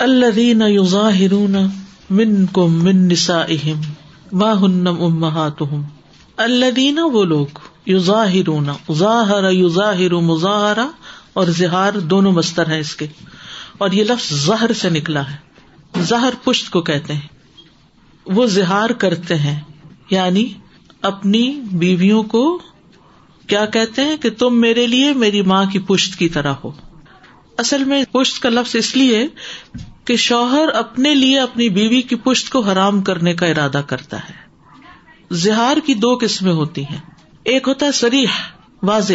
الذین 0.00 0.62
یظاہرون 0.62 1.56
منکم 2.10 2.74
من 2.84 3.06
نسائہم 3.08 3.80
ما 4.32 4.52
ہن 4.52 4.86
امہاتہم 4.88 5.82
الذین 6.38 6.98
وہ 7.12 7.24
لوگ 7.24 7.58
یظاہرون 7.88 8.68
ظاہر 8.92 9.50
یظاہر 9.52 10.14
مظاہرہ 10.22 10.86
اور 11.32 11.46
زہار 11.56 11.98
دونوں 12.10 12.32
مستر 12.32 12.70
ہیں 12.70 12.78
اس 12.80 12.94
کے 12.96 13.06
اور 13.78 13.90
یہ 13.90 14.04
لفظ 14.04 14.32
زہر 14.44 14.72
سے 14.72 14.90
نکلا 14.90 15.22
ہے 15.30 16.02
زہر 16.04 16.34
پشت 16.44 16.70
کو 16.70 16.80
کہتے 16.82 17.12
ہیں 17.12 17.28
وہ 18.26 18.46
زہار 18.50 18.90
کرتے 18.98 19.34
ہیں 19.38 19.58
یعنی 20.10 20.46
اپنی 21.02 21.44
بیویوں 21.74 22.22
کو 22.30 22.46
کیا 23.48 23.64
کہتے 23.72 24.04
ہیں 24.04 24.16
کہ 24.16 24.30
تم 24.38 24.60
میرے 24.60 24.86
لیے 24.86 25.12
میری 25.14 25.42
ماں 25.44 25.64
کی 25.72 25.78
پشت 25.86 26.16
کی 26.18 26.28
طرح 26.28 26.54
ہو 26.64 26.70
اصل 27.58 27.84
میں 27.84 28.04
پشت 28.12 28.42
کا 28.42 28.48
لفظ 28.48 28.76
اس 28.76 28.96
لیے 28.96 29.28
کہ 30.04 30.16
شوہر 30.16 30.68
اپنے 30.74 31.14
لیے 31.14 31.40
اپنی 31.40 31.68
بیوی 31.68 32.02
کی 32.02 32.16
پشت 32.16 32.50
کو 32.50 32.60
حرام 32.60 33.02
کرنے 33.02 33.34
کا 33.34 33.46
ارادہ 33.46 33.82
کرتا 33.86 34.16
ہے۔ 34.16 34.34
زہار 35.30 35.76
کی 35.86 35.94
دو 35.94 36.18
قسمیں 36.20 36.52
ہوتی 36.52 36.84
ہیں۔ 36.84 37.00
ایک 37.44 37.68
ہوتا 37.68 37.86
ہے 37.86 37.92
سریح 37.92 38.26
واضح، 38.82 39.12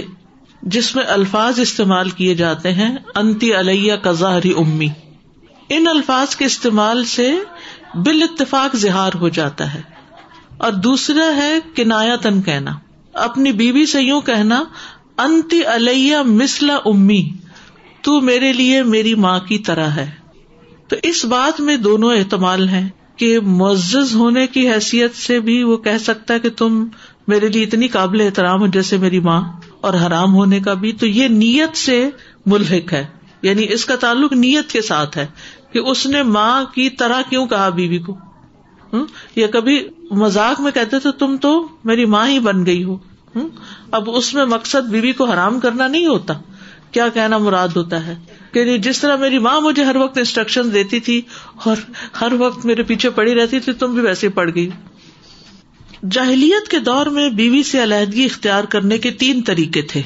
جس 0.62 0.96
میں 0.96 1.04
الفاظ 1.04 1.60
استعمال 1.60 2.10
کیے 2.10 2.36
جاتے 2.36 2.74
ہیں، 2.74 2.98
انتی 3.16 3.56
علیہ 3.56 3.96
کا 3.96 4.12
ظاہری 4.12 4.54
امی۔ 4.58 4.88
ان 5.70 5.88
الفاظ 5.88 6.36
کے 6.36 6.46
استعمال 6.46 7.04
سے 7.04 7.32
بال 7.94 8.22
اتفاق 8.22 8.76
زہار 8.76 9.12
ہو 9.16 9.30
جاتا 9.30 9.74
ہے۔ 9.74 9.82
اور 10.58 10.72
دوسرا 10.72 11.36
ہے 11.36 11.60
کنایا 11.76 12.16
تن 12.16 12.42
کہنا۔ 12.42 12.72
اپنی 13.14 13.52
بیوی 13.52 13.86
سے 13.86 14.02
یوں 14.02 14.22
کہنا، 14.22 14.64
انتی 15.18 15.62
علیہ 15.64 16.18
مسلا 16.18 16.76
امی۔ 16.86 17.30
تو 18.02 18.22
میرے 18.22 18.54
لیے 18.54 18.84
میری 18.84 19.16
ماں 19.16 19.40
کی 19.40 19.58
طرح 19.58 19.88
ہے۔ 19.88 20.12
تو 20.88 20.96
اس 21.04 21.26
بات 21.26 21.62
میں 21.62 21.78
دونوں 21.78 22.14
احتمال 22.14 22.70
ہیں 22.70 22.90
کہ 23.16 23.40
معزز 23.40 24.16
ہونے 24.16 24.48
کی 24.48 24.70
حیثیت 24.70 25.16
سے 25.16 25.40
بھی 25.40 25.64
وہ 25.64 25.78
کہہ 25.78 25.98
سکتا 25.98 26.34
ہے 26.34 26.40
کہ 26.40 26.50
تم 26.50 26.88
میرے 27.28 27.48
لیے 27.48 27.64
اتنی 27.64 27.88
قابل 27.88 28.22
احترام 28.22 28.62
ہو 28.62 28.68
جیسے 28.68 28.98
میری 28.98 29.20
ماں 29.20 29.42
اور 29.82 29.94
حرام 29.94 30.36
ہونے 30.36 30.60
کا 30.60 30.74
بھی۔ 30.74 30.92
تو 30.92 31.08
یہ 31.08 31.28
نیت 31.28 31.78
سے 31.78 32.10
ملحق 32.46 32.94
ہے۔ 32.94 33.08
یعنی 33.42 33.66
اس 33.70 33.86
کا 33.86 33.96
تعلق 33.96 34.34
نیت 34.34 34.72
کے 34.72 34.82
ساتھ 34.82 35.18
ہے 35.18 35.28
کہ 35.74 35.80
اس 35.80 36.06
نے 36.06 36.24
ماں 36.24 36.64
کی 36.66 36.90
طرح 36.90 37.22
کیوں 37.30 37.48
کہا 37.48 37.70
بیوی 37.70 37.98
کو؟ 37.98 38.18
یا 39.36 39.48
کبھی 39.48 39.88
مزاق 40.12 40.62
میں 40.62 40.72
کہتے 40.72 41.00
تھے، 41.00 41.12
تم 41.12 41.38
تو 41.38 41.68
میری 41.84 42.06
ماں 42.06 42.28
ہی 42.28 42.40
بن 42.40 42.66
گئی 42.66 42.84
ہو۔ 42.84 42.98
اب 43.92 44.10
اس 44.10 44.34
میں 44.34 44.46
مقصد 44.46 44.90
بیوی 44.90 45.12
کو 45.12 45.26
حرام 45.26 45.60
کرنا 45.60 45.88
نہیں 45.88 46.06
ہوتا۔ 46.06 46.34
کیا 46.92 47.10
کہنا 47.10 47.38
مراد 47.38 47.68
ہوتا 47.68 48.08
ہے 48.08 48.16
کہ 48.52 48.78
جس 48.78 49.00
طرح 49.00 49.16
میری 49.16 49.40
ماں 49.40 49.62
مجھے 49.62 49.84
ہر 49.84 49.96
وقت 49.96 50.18
انسٹرکشن 50.18 50.74
دیتی 50.74 51.00
تھی 51.00 51.22
اور 51.64 51.78
ہر 52.22 52.34
وقت 52.34 52.66
میرے 52.66 52.84
پیچھے 52.84 53.10
پڑی 53.10 53.36
رہتی 53.36 53.60
تھی، 53.60 53.74
تم 53.74 53.94
بھی 53.94 54.02
ویسے 54.02 54.30
پڑ 54.30 54.50
گئی۔ 54.56 54.70
جاہلیت 56.12 56.68
کے 56.68 56.80
دور 56.80 57.06
میں 57.06 57.30
بیوی 57.30 57.64
سے 57.64 57.84
علیحدگی 57.84 58.26
اختیار 58.26 58.64
کرنے 58.64 58.98
کے 58.98 59.12
تین 59.12 59.42
طریقے 59.42 59.82
تھے۔ 59.82 60.02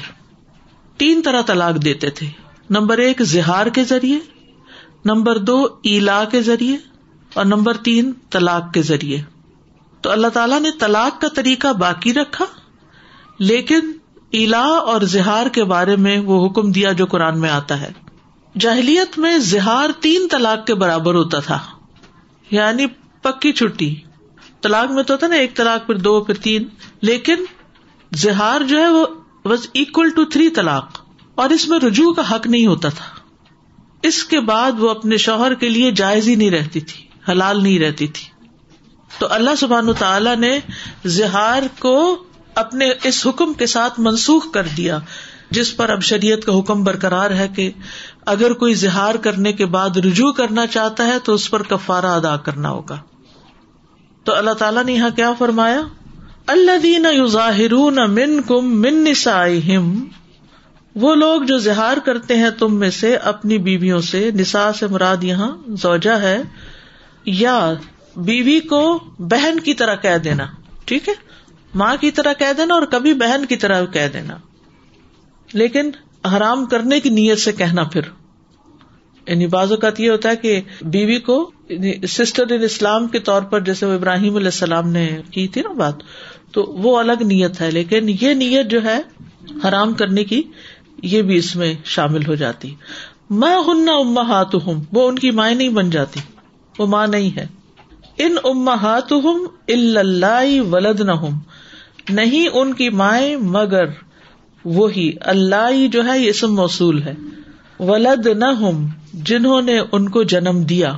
تین 0.96 1.22
طرح 1.22 1.42
طلاق 1.42 1.84
دیتے 1.84 2.10
تھے۔ 2.10 2.26
نمبر 2.70 2.98
ایک، 2.98 3.22
زہار 3.22 3.66
کے 3.66 3.84
ذریعے۔ 3.84 4.18
نمبر 5.04 5.38
دو، 5.38 5.68
ایلا 5.82 6.24
کے 6.24 6.42
ذریعے۔ 6.42 6.76
اور 7.34 7.44
نمبر 7.44 7.76
تین، 7.76 8.12
طلاق 8.30 8.74
کے 8.74 8.82
ذریعے۔ 8.82 9.22
تو 10.00 10.10
اللہ 10.10 10.26
تعالیٰ 10.26 10.60
نے 10.60 10.70
طلاق 10.78 11.20
کا 11.20 11.28
طریقہ 11.28 11.72
باقی 11.72 12.14
رکھا، 12.14 12.44
لیکن 13.38 13.80
الا 14.32 14.66
اور 14.66 15.00
زہار 15.00 15.46
کے 15.46 15.64
بارے 15.64 15.96
میں 15.96 16.18
وہ 16.18 16.46
حکم 16.46 16.72
دیا 16.72 16.92
جو 16.92 17.06
قرآن 17.06 17.40
میں 17.40 17.50
آتا 17.50 17.80
ہے۔ 17.80 17.92
جاہلیت 18.58 19.18
میں 19.18 19.38
زہار 19.38 19.88
تین 20.00 20.28
طلاق 20.30 20.66
کے 20.66 20.74
برابر 20.74 21.14
ہوتا 21.14 21.40
تھا۔ 21.40 21.58
یعنی 22.50 22.86
پکی 23.22 23.52
چھٹی۔ 23.52 23.94
طلاق 24.62 24.90
میں 24.90 25.02
تو 25.02 25.16
تھا 25.16 25.26
نا، 25.26 25.34
ایک 25.34 25.56
طلاق، 25.56 25.86
پھر 25.86 25.94
دو، 25.94 26.20
پھر 26.20 26.34
تین۔ 26.34 26.68
لیکن 27.00 27.34
زہار 28.12 28.60
جو 28.60 28.78
ہے 28.78 28.88
وہ 28.88 29.06
واز 29.44 29.66
اکول 29.74 30.10
ٹو 30.10 30.24
تھری 30.24 30.50
طلاق۔ 30.50 30.98
اور 31.34 31.50
اس 31.50 31.68
میں 31.68 31.78
رجوع 31.78 32.12
کا 32.12 32.34
حق 32.34 32.46
نہیں 32.46 32.66
ہوتا 32.66 32.88
تھا۔ 32.88 33.04
اس 34.02 34.24
کے 34.24 34.40
بعد 34.40 34.72
وہ 34.78 34.90
اپنے 34.90 35.16
شوہر 35.16 35.54
کے 35.54 35.68
لیے 35.68 35.90
جائز 35.90 36.28
ہی 36.28 36.34
نہیں 36.34 36.50
رہتی 36.50 36.80
تھی۔ 36.80 37.30
حلال 37.30 37.62
نہیں 37.62 37.78
رہتی 37.78 38.06
تھی۔ 38.06 38.24
تو 39.18 39.26
اللہ 39.30 39.50
سبحان 39.58 39.92
تعالی 39.98 40.34
نے 40.34 40.58
زہار 41.04 41.62
کو 41.78 42.25
اپنے 42.56 42.90
اس 43.04 43.26
حکم 43.26 43.52
کے 43.52 43.66
ساتھ 43.66 44.00
منسوخ 44.00 44.50
کر 44.52 44.66
دیا، 44.76 44.98
جس 45.50 45.76
پر 45.76 45.90
اب 45.90 46.02
شریعت 46.02 46.44
کا 46.44 46.58
حکم 46.58 46.84
برقرار 46.84 47.30
ہے 47.30 47.48
کہ 47.48 47.70
اگر 48.26 48.52
کوئی 48.52 48.74
زہار 48.74 49.14
کرنے 49.14 49.52
کے 49.52 49.66
بعد 49.66 49.96
رجوع 49.96 50.32
کرنا 50.32 50.66
چاہتا 50.66 51.06
ہے 51.06 51.18
تو 51.24 51.34
اس 51.34 51.50
پر 51.50 51.62
کفارہ 51.62 52.14
ادا 52.14 52.36
کرنا 52.36 52.70
ہوگا۔ 52.70 52.98
تو 54.26 54.34
اللہ 54.34 54.54
تعالیٰ 54.58 54.84
نے 54.84 54.92
یہاں 54.92 55.10
کیا 55.16 55.32
فرمایا؟ 55.38 55.80
اللہ 56.46 56.78
دین 56.82 57.06
ظاہر 57.26 57.74
من 58.08 58.40
کم 58.42 58.80
من 58.80 59.02
نسائہم 59.04 59.92
وہ 60.94 61.14
لوگ 61.14 61.42
جو 61.42 61.58
زہار 61.58 61.96
کرتے 61.96 62.36
ہیں 62.36 62.50
تم 62.50 62.78
میں 62.78 62.90
سے 62.90 63.14
اپنی 63.24 63.58
بیویوں 63.58 64.00
سے 64.00 64.30
نسا 64.34 64.70
سے 64.72 64.86
مراد 64.86 65.24
یہاں 65.24 65.50
زوجہ 65.76 66.18
ہے، 66.20 66.36
یا 67.24 67.58
بیوی 68.16 68.58
کو 68.68 68.82
بہن 69.30 69.60
کی 69.60 69.74
طرح 69.74 69.94
کہہ 69.94 70.18
دینا، 70.24 70.46
ٹھیک 70.84 71.08
ہے؟ 71.08 71.14
ماں 71.76 71.96
کی 72.00 72.10
طرح 72.10 72.32
کہہ 72.32 72.52
دینا 72.56 72.74
اور 72.74 72.82
کبھی 72.82 73.14
بہن 73.14 73.44
کی 73.44 73.56
طرح 73.56 73.84
کہہ 73.84 74.08
دینا۔ 74.12 74.36
لیکن 75.52 75.90
حرام 76.36 76.64
کرنے 76.64 77.00
کی 77.00 77.08
نیت 77.08 77.38
سے 77.38 77.52
کہنا 77.52 77.84
پھر۔ 77.84 78.00
یعنی 79.26 79.46
بعض 79.46 79.70
اوقات 79.70 80.00
یہ 80.00 80.10
ہوتا 80.10 80.30
ہے 80.30 80.36
کہ 80.36 80.60
بیوی 80.80 81.20
کو 81.20 81.50
سسٹر 82.08 82.52
ان 82.52 82.62
اسلام 82.62 83.06
کے 83.06 83.18
طور 83.18 83.42
پر 83.42 83.60
جیسے 83.60 83.86
وہ 83.86 83.92
ابراہیم 83.92 84.36
علیہ 84.36 84.46
السلام 84.46 84.88
نے 84.88 85.20
کی 85.30 85.48
تھی 85.48 85.60
نا 85.60 85.72
بات، 85.72 85.94
تو 86.52 86.62
وہ 86.62 86.98
الگ 86.98 87.12
نیت 87.12 87.60
ہے، 87.60 87.70
لیکن 87.70 88.08
یہ 88.08 88.34
نیت 88.34 88.70
جو 88.70 88.84
ہے 88.84 88.98
حرام 89.68 89.92
کرنے 89.92 90.24
کی، 90.24 90.42
یہ 91.02 91.22
بھی 91.22 91.36
اس 91.36 91.56
میں 91.56 91.74
شامل 91.84 92.26
ہو 92.26 92.34
جاتی۔ 92.34 92.74
میں 93.30 93.56
ہن 93.56 93.88
اما 93.88 94.20
ہاتھ 94.20 94.56
ہوں 94.56 94.84
وہ 94.92 95.08
ان 95.08 95.18
کی 95.18 95.30
مائیں 95.30 95.54
نہیں 95.54 95.68
بن 95.68 95.90
جاتی۔ 95.90 96.20
وہ 96.78 96.86
ماں 96.86 97.06
نہیں 97.06 97.36
ہے۔ 97.36 97.46
ان 98.18 98.36
اما 98.44 98.94
اللہ 99.68 100.60
ولد 100.70 101.00
نہ 101.00 101.12
ہوں 101.12 101.38
نہیں 102.10 102.48
ان 102.52 102.72
کی 102.74 102.88
مائیں 102.90 103.36
مگر 103.36 103.86
وہی 104.64 105.10
اللہ 105.24 105.86
جو 105.86 106.04
ہے 106.06 106.18
یہ 106.18 106.28
اسم 106.28 106.54
موصول 106.54 107.02
ہے 107.02 107.14
ولد 107.80 108.26
نہ 108.36 108.50
ہوں 108.60 108.86
جنہوں 109.22 109.60
نے 109.62 109.78
ان 109.92 110.08
کو 110.08 110.22
جنم 110.22 110.62
دیا 110.62 110.92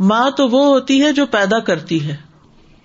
ماں 0.00 0.30
تو 0.30 0.48
وہ 0.48 0.64
ہوتی 0.66 1.02
ہے 1.02 1.12
جو 1.12 1.26
پیدا 1.26 1.58
کرتی 1.58 2.06
ہے 2.08 2.16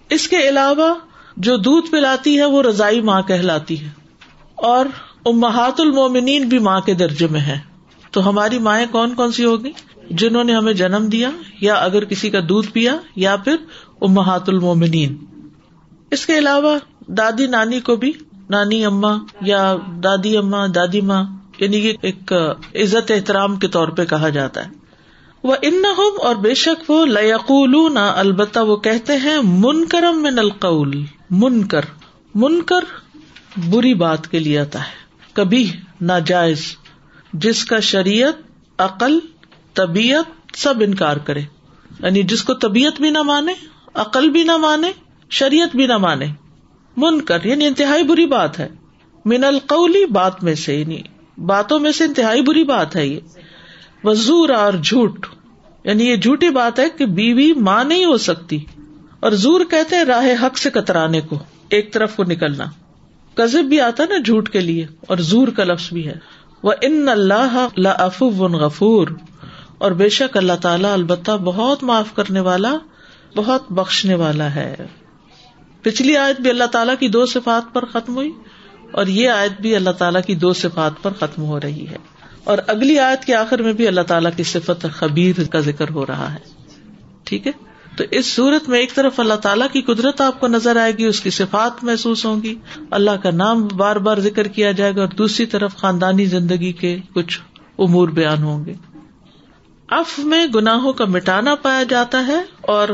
اس 0.10 0.28
کے 0.28 0.48
علاوہ 0.50 0.94
جو 1.38 1.56
دودھ 1.58 1.90
پلاتی 1.92 2.38
ہے 2.40 2.46
وہ 2.46 2.62
رضائی 2.64 3.02
ماں 3.02 3.22
کہلاتی 3.22 3.80
ہے 3.84 3.90
اور 4.66 4.86
امہات 5.26 5.80
المومنین 5.80 6.48
بھی 6.50 6.60
ماں 6.60 6.80
کے 6.82 6.94
درجے 6.94 7.28
میں 7.28 7.42
ہے 7.42 7.58
تو 8.12 8.30
ہماری 8.30 8.60
مائیں 8.60 8.86
کون 8.92 9.16
کون 9.16 9.32
سی 9.32 9.46
ہوگی 9.46 9.72
جنہوں 10.10 10.44
نے 10.44 10.56
ہمیں 10.56 10.74
جنم 10.74 11.08
دیا 11.12 11.30
یا 11.62 11.74
اگر 11.76 12.06
کسی 12.06 12.30
کا 12.30 12.40
دودھ 12.50 12.68
پیا 12.68 12.98
یا 13.16 13.36
پھر 13.36 13.56
امہات 14.02 14.50
المومنین۔ 14.50 15.18
اس 16.12 16.26
کے 16.26 16.38
علاوہ 16.38 16.78
دادی 17.08 17.48
نانی 17.48 17.80
کو 17.80 17.96
بھی، 17.96 18.14
نانی 18.50 18.86
اما 18.86 19.18
یا 19.42 19.76
دادی 20.04 20.38
اما 20.38 20.66
دادی 20.76 21.02
ماں 21.02 21.24
یعنی 21.60 21.78
یہ 21.78 21.94
ایک 22.02 22.34
عزت 22.76 23.12
احترام 23.12 23.56
کے 23.56 23.68
طور 23.68 23.88
پہ 23.88 24.06
کہا 24.06 24.30
جاتا 24.30 24.66
ہے۔ 24.66 24.70
وہ 25.44 25.56
ان 25.62 25.82
اور 26.24 26.36
بے 26.36 26.54
شک 26.54 26.92
وہ 26.92 27.06
لقول 27.06 27.98
البتہ 27.98 28.60
وہ 28.60 28.76
کہتے 28.76 29.18
ہیں 29.18 29.38
منکرم 29.44 30.24
میں 30.24 30.32
نلقول 30.32 31.06
منکر 31.30 31.82
منکر 32.36 32.84
بری 33.70 33.94
بات 33.94 34.28
کے 34.28 34.40
لیے 34.40 34.60
آتا 34.60 34.80
ہے۔ 34.80 35.06
کبھی 35.34 35.72
ناجائز، 36.02 36.62
جس 37.34 37.66
کا 37.66 37.80
شریعت 37.80 38.34
عقل 38.78 39.20
طبیعت 39.76 40.58
سب 40.58 40.74
انکار 40.80 41.18
کرے۔ 41.18 41.40
یعنی 42.00 42.24
جس 42.24 42.44
کو 42.44 42.54
طبیعت 42.54 43.02
بھی 43.02 43.10
نہ 43.10 43.22
مانے، 43.22 43.54
عقل 43.94 44.30
بھی 44.30 44.44
نہ 44.44 44.58
مانے، 44.58 44.92
شریعت 45.30 45.76
بھی 45.76 45.88
نہ 45.88 45.98
مانے، 45.98 46.26
منکر 46.98 47.44
یعنی 47.44 47.66
انتہائی 47.66 48.04
بری 48.04 48.26
بات 48.26 48.60
ہے۔ 48.60 48.68
من 49.26 49.44
القولی 49.44 50.06
بات 50.06 50.44
میں 50.44 50.56
سے 50.56 50.76
یعنی 50.76 51.02
باتوں 51.38 51.80
میں 51.80 51.92
سے 51.92 52.04
انتہائی 52.04 52.42
بری 52.42 52.64
بات 52.64 52.96
ہے 52.96 53.08
یہ۔ 53.08 53.20
وزور 54.04 54.50
اور 54.50 54.74
جھوٹ۔ 54.74 55.26
یعنی 55.84 56.10
یہ 56.10 56.16
جھوٹی 56.16 56.50
بات 56.50 56.80
ہے 56.80 56.90
کہ 56.90 57.06
بیوی 57.06 57.54
ماں 57.54 57.84
نہیں 57.84 58.06
ہو 58.06 58.18
سکتی۔ 58.18 58.66
اور 59.20 59.32
زور 59.32 59.62
کہتے 59.70 59.96
ہیں 59.96 60.04
راہ 60.04 60.26
حق 60.42 60.58
سے 60.58 60.70
کترانے 60.70 61.22
کو، 61.22 61.40
ایک 61.70 61.94
طرف 61.94 62.16
کو 62.16 62.24
نکلنا۔ 62.24 62.66
کزب 63.36 63.64
بھی 63.64 63.82
آتا 63.82 64.04
نا 64.10 64.18
جھوٹ 64.18 64.50
کے 64.50 64.60
لیے، 64.60 64.86
اور 65.02 65.18
زور 65.18 65.48
کا 65.48 65.64
لفظ 65.64 65.94
بھی 65.94 66.08
ہے۔ 66.08 66.16
وہ 66.64 66.72
ان 66.82 67.10
اللہ 67.10 67.68
غفور۔ 68.40 69.08
اور 69.78 69.92
بے 69.92 70.10
شک 70.10 70.38
اللہ 70.38 70.54
تعالیٰ 70.62 70.94
البتہ 70.94 71.32
بہت 71.32 71.84
معاف 71.84 72.16
کرنے 72.16 72.40
والا، 72.40 72.74
بہت 73.36 73.72
بخشنے 73.72 74.16
والا 74.16 74.56
ہے۔ 74.56 74.76
پچھلی 75.82 76.18
آیت 76.18 76.42
بھی 76.42 76.50
اللہ 76.50 76.64
تعالیٰ 76.64 76.96
کی 77.00 77.08
دو 77.08 77.26
صفات 77.26 77.74
پر 77.74 77.86
ختم 77.86 78.16
ہوئی 78.16 78.32
اور 78.92 79.08
یہ 79.08 79.30
آیت 79.30 79.62
بھی 79.62 79.76
اللہ 79.76 79.90
تعالیٰ 79.90 80.22
کی 80.28 80.36
دو 80.36 80.54
صفات 80.54 80.92
پر 81.02 81.12
ختم 81.14 81.44
ہو 81.44 81.60
رہی 81.60 81.88
ہے۔ 81.88 81.98
اور 82.44 82.58
اگلی 82.68 83.00
آیت 83.00 83.26
کے 83.26 83.36
آخر 83.36 83.62
میں 83.62 83.74
بھی 83.74 83.88
اللہ 83.88 84.02
تعالیٰ 84.02 84.32
کی 84.36 84.44
صفت 84.44 84.86
خبیر 84.92 85.44
کا 85.52 85.60
ذکر 85.60 85.90
ہو 85.90 86.06
رہا 86.06 86.34
ہے۔ 86.34 86.40
ٹھیک 87.24 87.48
ہے؟ 87.48 87.52
تو 87.98 88.04
اس 88.12 88.26
صورت 88.26 88.70
میں 88.70 88.80
ایک 88.80 88.96
طرف 88.96 89.20
اللہ 89.20 89.34
تعالیٰ 89.34 89.68
کی 89.74 89.82
قدرت 89.82 90.22
آپ 90.22 90.40
کو 90.40 90.48
نظر 90.48 90.76
آئے 90.76 90.92
گی، 90.98 91.06
اس 91.06 91.22
کی 91.22 91.30
صفات 91.30 91.84
محسوس 91.84 92.26
ہوں 92.26 92.44
گی۔ 92.44 92.56
اللہ 92.92 93.12
کا 93.12 93.32
نام 93.32 93.68
بار 93.68 93.96
بار 93.96 94.18
ذکر 94.18 94.48
کیا 94.48 94.72
جائے 94.72 94.96
گا 94.96 95.00
اور 95.00 95.08
دوسری 95.08 95.46
طرف 95.46 95.76
خاندانی 95.76 96.26
زندگی 96.26 96.72
کے 96.72 96.98
کچھ 97.14 97.40
امور 97.80 98.10
بیان 98.10 98.44
ہوں 98.44 98.66
گے۔ 98.66 98.74
اف 99.90 100.20
میں 100.20 100.48
گناہوں 100.56 100.94
کا 100.94 101.06
مٹانا 101.06 101.56
پایا 101.56 101.84
جاتا 101.84 102.28
ہے 102.28 102.42
اور 102.62 102.90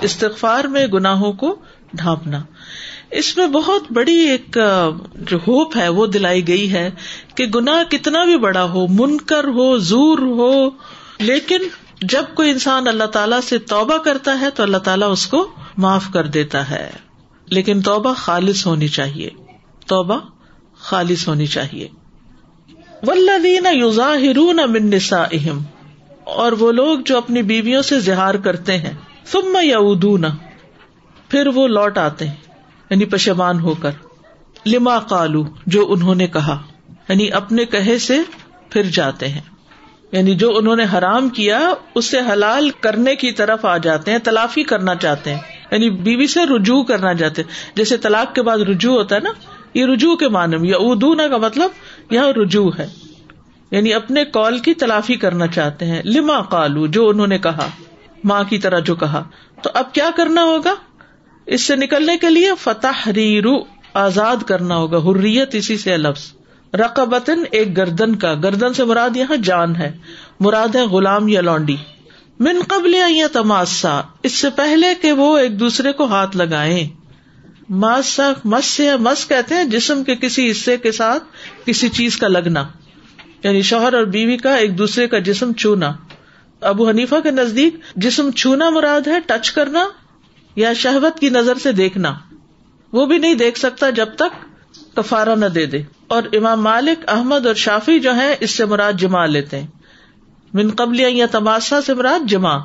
استغفار 0.00 0.64
میں 0.64 0.86
گناہوں 0.86 1.32
کو 1.32 1.56
ڈھانپنا۔ 1.92 2.42
اس 3.10 3.36
میں 3.36 3.46
بہت 3.46 3.92
بڑی 3.92 4.14
ایک 4.14 4.58
جو 5.14 5.36
ہوپ 5.36 5.76
ہے 5.76 5.88
وہ 5.88 6.06
دلائی 6.06 6.48
گئی 6.48 6.72
ہے 6.72 6.90
کہ 7.34 7.46
گنا 7.46 7.82
کتنا 7.90 8.24
بھی 8.24 8.38
بڑا 8.38 8.64
ہو، 8.64 8.86
منکر 8.86 9.44
ہو، 9.44 9.78
زور 9.78 10.18
ہو، 10.18 10.70
لیکن 11.18 11.58
جب 12.02 12.24
کوئی 12.34 12.50
انسان 12.50 12.88
اللہ 12.88 13.04
تعالیٰ 13.04 13.40
سے 13.40 13.58
توبہ 13.58 13.98
کرتا 13.98 14.40
ہے 14.40 14.50
تو 14.50 14.62
اللہ 14.62 14.76
تعالیٰ 14.76 15.10
اس 15.10 15.26
کو 15.26 15.50
معاف 15.76 16.04
کر 16.12 16.24
دیتا 16.26 16.70
ہے۔ 16.70 16.90
لیکن 17.46 17.80
توبہ 17.80 18.14
خالص 18.14 18.66
ہونی 18.66 18.88
چاہیے۔ 18.88 19.30
توبہ 19.86 20.18
خالص 20.78 21.28
ہونی 21.28 21.46
چاہیے۔ 21.46 21.88
ولدین 23.02 23.66
یوزا 23.72 24.14
ہرون 24.14 24.60
امن 24.60 24.90
اہم 25.10 25.58
اور 26.36 26.52
وہ 26.52 26.72
لوگ 26.72 26.98
جو 26.98 27.16
اپنی 27.16 27.42
بیویوں 27.42 27.82
سے 27.82 28.00
زہار 28.00 28.34
کرتے 28.34 28.78
ہیں۔ 28.78 28.94
ثم 29.26 29.58
یا 29.62 29.78
پھر 31.28 31.46
وہ 31.46 31.68
لوٹ 31.68 31.98
آتے 31.98 32.26
ہیں 32.26 32.34
یعنی 32.90 33.04
پشمان 33.04 33.60
ہو 33.60 33.74
کر۔ 33.74 33.90
لما 34.66 34.98
کالو 34.98 35.44
جو 35.66 35.92
انہوں 35.92 36.14
نے 36.14 36.26
کہا۔ 36.26 36.62
یعنی 37.08 37.32
اپنے 37.32 37.64
کہے 37.64 37.98
سے 37.98 38.18
پھر 38.70 38.82
جاتے 38.82 39.28
ہیں۔ 39.28 39.40
یعنی 40.12 40.34
جو 40.34 40.56
انہوں 40.56 40.76
نے 40.76 40.84
حرام 40.94 41.28
کیا 41.28 41.72
اس 41.94 42.04
سے 42.04 42.18
حلال 42.32 42.70
کرنے 42.70 43.16
کی 43.16 43.32
طرف 43.32 43.64
آ 43.64 43.76
جاتے 43.76 44.10
ہیں، 44.10 44.18
تلافی 44.18 44.62
کرنا 44.62 44.94
چاہتے 44.94 45.34
ہیں۔ 45.34 45.40
یعنی 45.70 45.90
بیوی 45.90 46.26
سے 46.26 46.40
رجوع 46.56 46.82
کرنا 46.82 47.14
چاہتے 47.14 47.42
ہیں۔ 47.42 47.76
جیسے 47.76 47.96
طلاق 47.96 48.34
کے 48.34 48.42
بعد 48.42 48.58
رجوع 48.58 48.94
ہوتا 48.94 49.14
ہے 49.14 49.20
نا، 49.20 49.30
یہ 49.74 49.86
رجوع 49.86 50.16
کے 50.16 50.28
معنی 50.28 50.68
یا 50.68 50.76
ادونا 50.76 51.28
کا 51.28 51.36
مطلب 51.36 51.70
یہاں 52.10 52.28
رجوع 52.28 52.70
ہے۔ 52.78 53.07
یعنی 53.70 53.94
اپنے 53.94 54.24
کال 54.24 54.58
کی 54.58 54.74
تلافی 54.74 55.14
کرنا 55.14 55.46
چاہتے 55.46 55.86
ہیں۔ 55.86 56.02
لما 56.04 56.42
کالو 56.42 56.86
جو 56.86 57.08
انہوں 57.08 57.26
نے 57.26 57.38
کہا، 57.38 57.68
ماں 58.24 58.44
کی 58.44 58.58
طرح 58.58 58.78
جو 58.78 58.94
کہا۔ 58.94 59.24
تو 59.62 59.70
اب 59.74 59.94
کیا 59.94 60.10
کرنا 60.16 60.42
ہوگا؟ 60.42 60.74
اس 61.46 61.62
سے 61.62 61.76
نکلنے 61.76 62.16
کے 62.16 62.30
لیے 62.30 62.50
فتح 62.60 63.10
ریرو، 63.10 63.54
آزاد 63.94 64.36
کرنا 64.46 64.76
ہوگا۔ 64.76 64.96
حریت 64.96 65.54
اسی 65.54 65.78
سے 65.78 65.96
لفظ۔ 65.96 66.32
رقبتن، 66.74 67.42
ایک 67.50 67.76
گردن 67.76 68.14
کا۔ 68.16 68.34
گردن 68.34 68.72
سے 68.72 68.84
مراد 68.84 69.16
یہاں 69.16 69.36
جان 69.36 69.76
ہے۔ 69.76 69.96
مراد 70.40 70.76
ہے 70.76 70.82
غلام 70.82 71.28
یا 71.28 71.40
لونڈی۔ 71.40 71.76
من 72.40 72.56
قبل 72.68 72.94
یا 73.08 73.26
تماسا 73.32 74.00
اس 74.22 74.32
سے 74.32 74.50
پہلے 74.50 74.86
کہ 75.02 75.12
وہ 75.12 75.38
ایک 75.38 75.60
دوسرے 75.60 75.92
کو 75.92 76.04
ہاتھ 76.04 76.36
لگائے 76.36 76.88
ماسا، 77.68 78.32
مس 78.44 78.64
سے 78.64 78.96
مس 78.96 79.28
کہتے 79.28 79.54
ہیں 79.54 79.64
جسم 79.64 80.04
کے 80.04 80.16
کسی 80.16 80.50
حصے 80.50 80.76
کے 80.76 80.92
ساتھ 80.92 81.22
کسی 81.64 81.88
چیز 81.88 82.16
کا 82.16 82.28
لگنا۔ 82.28 82.68
یعنی 83.44 83.62
شوہر 83.62 83.92
اور 83.92 84.04
بیوی 84.04 84.36
کا 84.36 84.54
ایک 84.54 84.78
دوسرے 84.78 85.08
کا 85.08 85.18
جسم 85.18 85.52
چھونا 85.52 85.92
ابو 86.60 86.88
حنیفا 86.88 87.20
کے 87.20 87.30
نزدیک 87.30 87.76
جسم 87.96 88.30
چھونا 88.30 88.70
مراد 88.70 89.06
ہے 89.06 89.20
ٹچ 89.26 89.50
کرنا 89.50 89.88
یا 90.56 90.72
شہبت 90.72 91.20
کی 91.20 91.28
نظر 91.28 91.54
سے 91.54 91.72
دیکھنا۔ 91.72 92.14
وہ 92.92 93.06
بھی 93.06 93.18
نہیں 93.18 93.34
دیکھ 93.34 93.58
سکتا 93.58 93.90
جب 93.90 94.08
تک 94.16 94.48
کفارا 94.96 95.34
نہ 95.34 95.46
دے 95.46 95.66
دے۔ 95.66 95.82
اور 96.08 96.22
امام 96.32 96.62
مالک، 96.62 97.04
احمد 97.08 97.46
اور 97.46 97.54
شافی 97.54 98.00
جو 98.00 98.16
ہے 98.16 98.36
اس 98.40 98.50
سے 98.50 98.64
مراد 98.64 98.92
جمع 98.92 99.26
لیتے 99.26 99.60
ہیں۔ 99.60 99.66
من 100.54 100.70
قبل 100.70 101.00
یا 101.00 101.26
تماشا 101.30 101.82
سے 101.82 101.94
مراد 101.94 102.28
جمع 102.28 102.58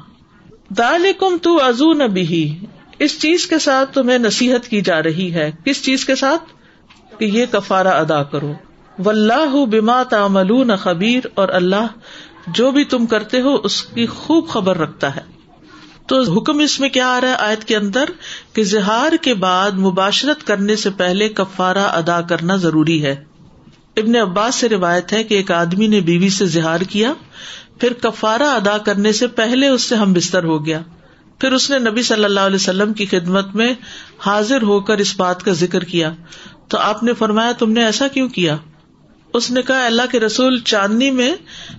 دالکم 0.69 1.37
تو 1.41 1.63
ازو 1.63 1.93
نبی 1.93 2.57
اس 2.99 3.19
چیز 3.21 3.45
کے 3.47 3.59
ساتھ 3.59 3.93
تمہیں 3.93 4.17
نصیحت 4.17 4.67
کی 4.67 4.81
جا 4.81 5.03
رہی 5.03 5.33
ہے۔ 5.33 5.51
کس 5.65 5.83
چیز 5.83 6.05
کے 6.05 6.15
ساتھ؟ 6.15 6.43
کہ 7.19 7.25
یہ 7.25 7.45
کفارا 7.51 7.89
ادا 7.89 8.23
کرو۔ 8.23 8.53
و 9.05 9.09
اللہ 9.09 9.65
بما 9.65 10.03
تعملون 10.03 10.75
خبیر 10.75 11.27
اور 11.33 11.49
اللہ 11.49 11.87
جو 12.47 12.71
بھی 12.71 12.83
تم 12.83 13.05
کرتے 13.05 13.41
ہو 13.41 13.55
اس 13.55 13.81
کی 13.81 14.05
خوب 14.05 14.47
خبر 14.49 14.77
رکھتا 14.77 15.15
ہے۔ 15.15 15.21
تو 16.07 16.21
حکم 16.21 16.59
اس 16.59 16.79
میں 16.79 16.89
کیا 16.89 17.07
آ 17.07 17.21
رہا 17.21 17.27
ہے 17.27 17.35
آیت 17.35 17.63
کے 17.63 17.75
اندر 17.75 18.05
کہ 18.53 18.63
زہار 18.63 19.11
کے 19.21 19.33
بعد 19.33 19.71
مباشرت 19.71 20.47
کرنے 20.47 20.75
سے 20.75 20.89
پہلے 20.89 21.29
کفارہ 21.29 21.77
ادا 21.77 22.21
کرنا 22.21 22.55
ضروری 22.55 23.03
ہے۔ 23.03 23.15
ابن 23.97 24.15
عباس 24.15 24.55
سے 24.55 24.69
روایت 24.69 25.13
ہے 25.13 25.23
کہ 25.23 25.35
ایک 25.35 25.51
آدمی 25.51 25.87
نے 25.87 25.99
بیوی 25.99 26.29
سے 26.29 26.45
زہار 26.45 26.81
کیا، 26.81 27.13
پھر 27.79 27.93
کفارہ 27.93 28.43
ادا 28.43 28.77
کرنے 28.77 29.11
سے 29.11 29.27
پہلے 29.27 29.67
اس 29.67 29.81
سے 29.81 29.95
ہم 29.95 30.13
بستر 30.13 30.43
ہو 30.43 30.65
گیا۔ 30.65 30.81
پھر 31.39 31.51
اس 31.51 31.69
نے 31.69 31.79
نبی 31.79 32.01
صلی 32.01 32.23
اللہ 32.23 32.39
علیہ 32.39 32.55
وسلم 32.55 32.93
کی 32.93 33.05
خدمت 33.05 33.55
میں 33.55 33.73
حاضر 34.19 34.61
ہو 34.61 34.79
کر 34.79 34.97
اس 34.97 35.13
بات 35.17 35.43
کا 35.43 35.51
ذکر 35.51 35.83
کیا۔ 35.83 36.13
تو 36.67 36.77
آپ 36.77 37.03
نے 37.03 37.13
فرمایا 37.13 37.51
تم 37.51 37.71
نے 37.71 37.85
ایسا 37.85 38.07
کیوں 38.07 38.29
کیا؟ 38.29 38.57
اس 39.33 39.51
نے 39.51 39.61
کہا، 39.61 39.85
اللہ 39.85 40.01
کے 40.11 40.19
رسول، 40.19 40.59
چاندنی 40.59 41.11
میں 41.11 41.35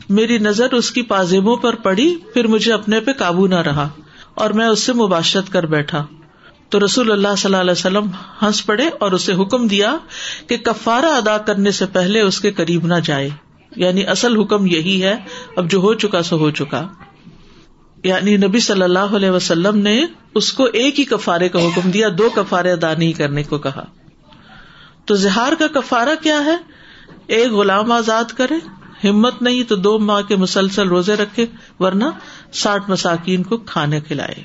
میری 0.09 0.39
نظر 0.39 0.73
اس 0.73 0.91
کی 0.91 1.03
پازیبوں 1.03 1.57
پر 1.57 1.75
پڑی، 1.75 2.17
پھر 2.35 2.47
مجھے 2.47 2.73
اپنے 2.73 3.01
پہ 3.01 3.13
قابو 3.13 3.47
نہ 3.47 3.63
رہا 3.63 3.89
اور 4.35 4.51
میں 4.51 4.67
اس 4.67 4.81
سے 4.81 4.93
مباشرت 4.93 5.53
کر 5.53 5.67
بیٹھا۔ 5.67 6.07
تو 6.69 6.85
رسول 6.85 7.13
اللہ 7.13 7.29
صلی 7.39 7.49
اللہ 7.49 7.61
علیہ 7.61 7.73
وسلم 7.73 8.07
ہنس 8.43 8.67
پڑے 8.67 8.89
اور 9.01 9.13
اسے 9.13 9.33
حکم 9.33 9.67
دیا 9.67 9.97
کہ 10.47 10.57
کفارہ 10.57 11.07
ادا 11.07 11.39
کرنے 11.39 11.71
سے 11.71 11.87
پہلے 11.87 12.21
اس 12.21 12.41
کے 12.41 12.53
قریب 12.53 12.87
نہ 12.87 12.95
جائے۔ 13.05 13.31
یعنی 13.77 14.07
اصل 14.07 14.41
حکم 14.41 14.67
یہی 14.67 15.03
ہے، 15.03 15.15
اب 15.57 15.71
جو 15.71 15.79
ہو 15.79 15.95
چکا 15.95 16.23
سو 16.23 16.39
ہو 16.39 16.51
چکا۔ 16.51 16.89
یعنی 18.05 18.37
نبی 18.37 18.59
صلی 18.59 18.83
اللہ 18.83 18.99
علیہ 18.99 19.31
وسلم 19.31 19.79
نے 19.79 20.05
اس 20.35 20.53
کو 20.53 20.65
ایک 20.65 20.99
ہی 20.99 21.05
کفارے 21.05 21.49
کا 21.49 21.59
حکم 21.59 21.91
دیا، 21.91 22.09
دو 22.19 22.31
کفارے 22.35 22.73
ادا 22.73 22.95
نہیں 22.99 23.13
کرنے 23.13 23.43
کو 23.43 23.59
کہا۔ 23.59 23.85
تو 25.05 25.15
زہار 25.15 25.53
کا 25.59 25.81
کفارہ 25.81 26.23
کیا 26.23 26.45
ہے؟ 26.45 26.57
ایک 27.27 27.51
غلام 27.51 27.93
آزاد 27.93 28.25
کرے، 28.25 28.55
ہمت 29.09 29.43
نہیں 29.43 29.63
تو 29.63 29.77
دو 29.77 29.99
ماہ 29.99 30.23
کے 30.23 30.37
مسلسل 30.37 30.89
روزے 30.89 31.15
رکھے، 31.15 31.47
ورنہ 31.81 32.05
ساٹھ 32.53 32.91
مساکین 32.91 33.43
کو 33.43 33.57
کھانے 33.57 34.01
کھلائے۔ 34.01 34.45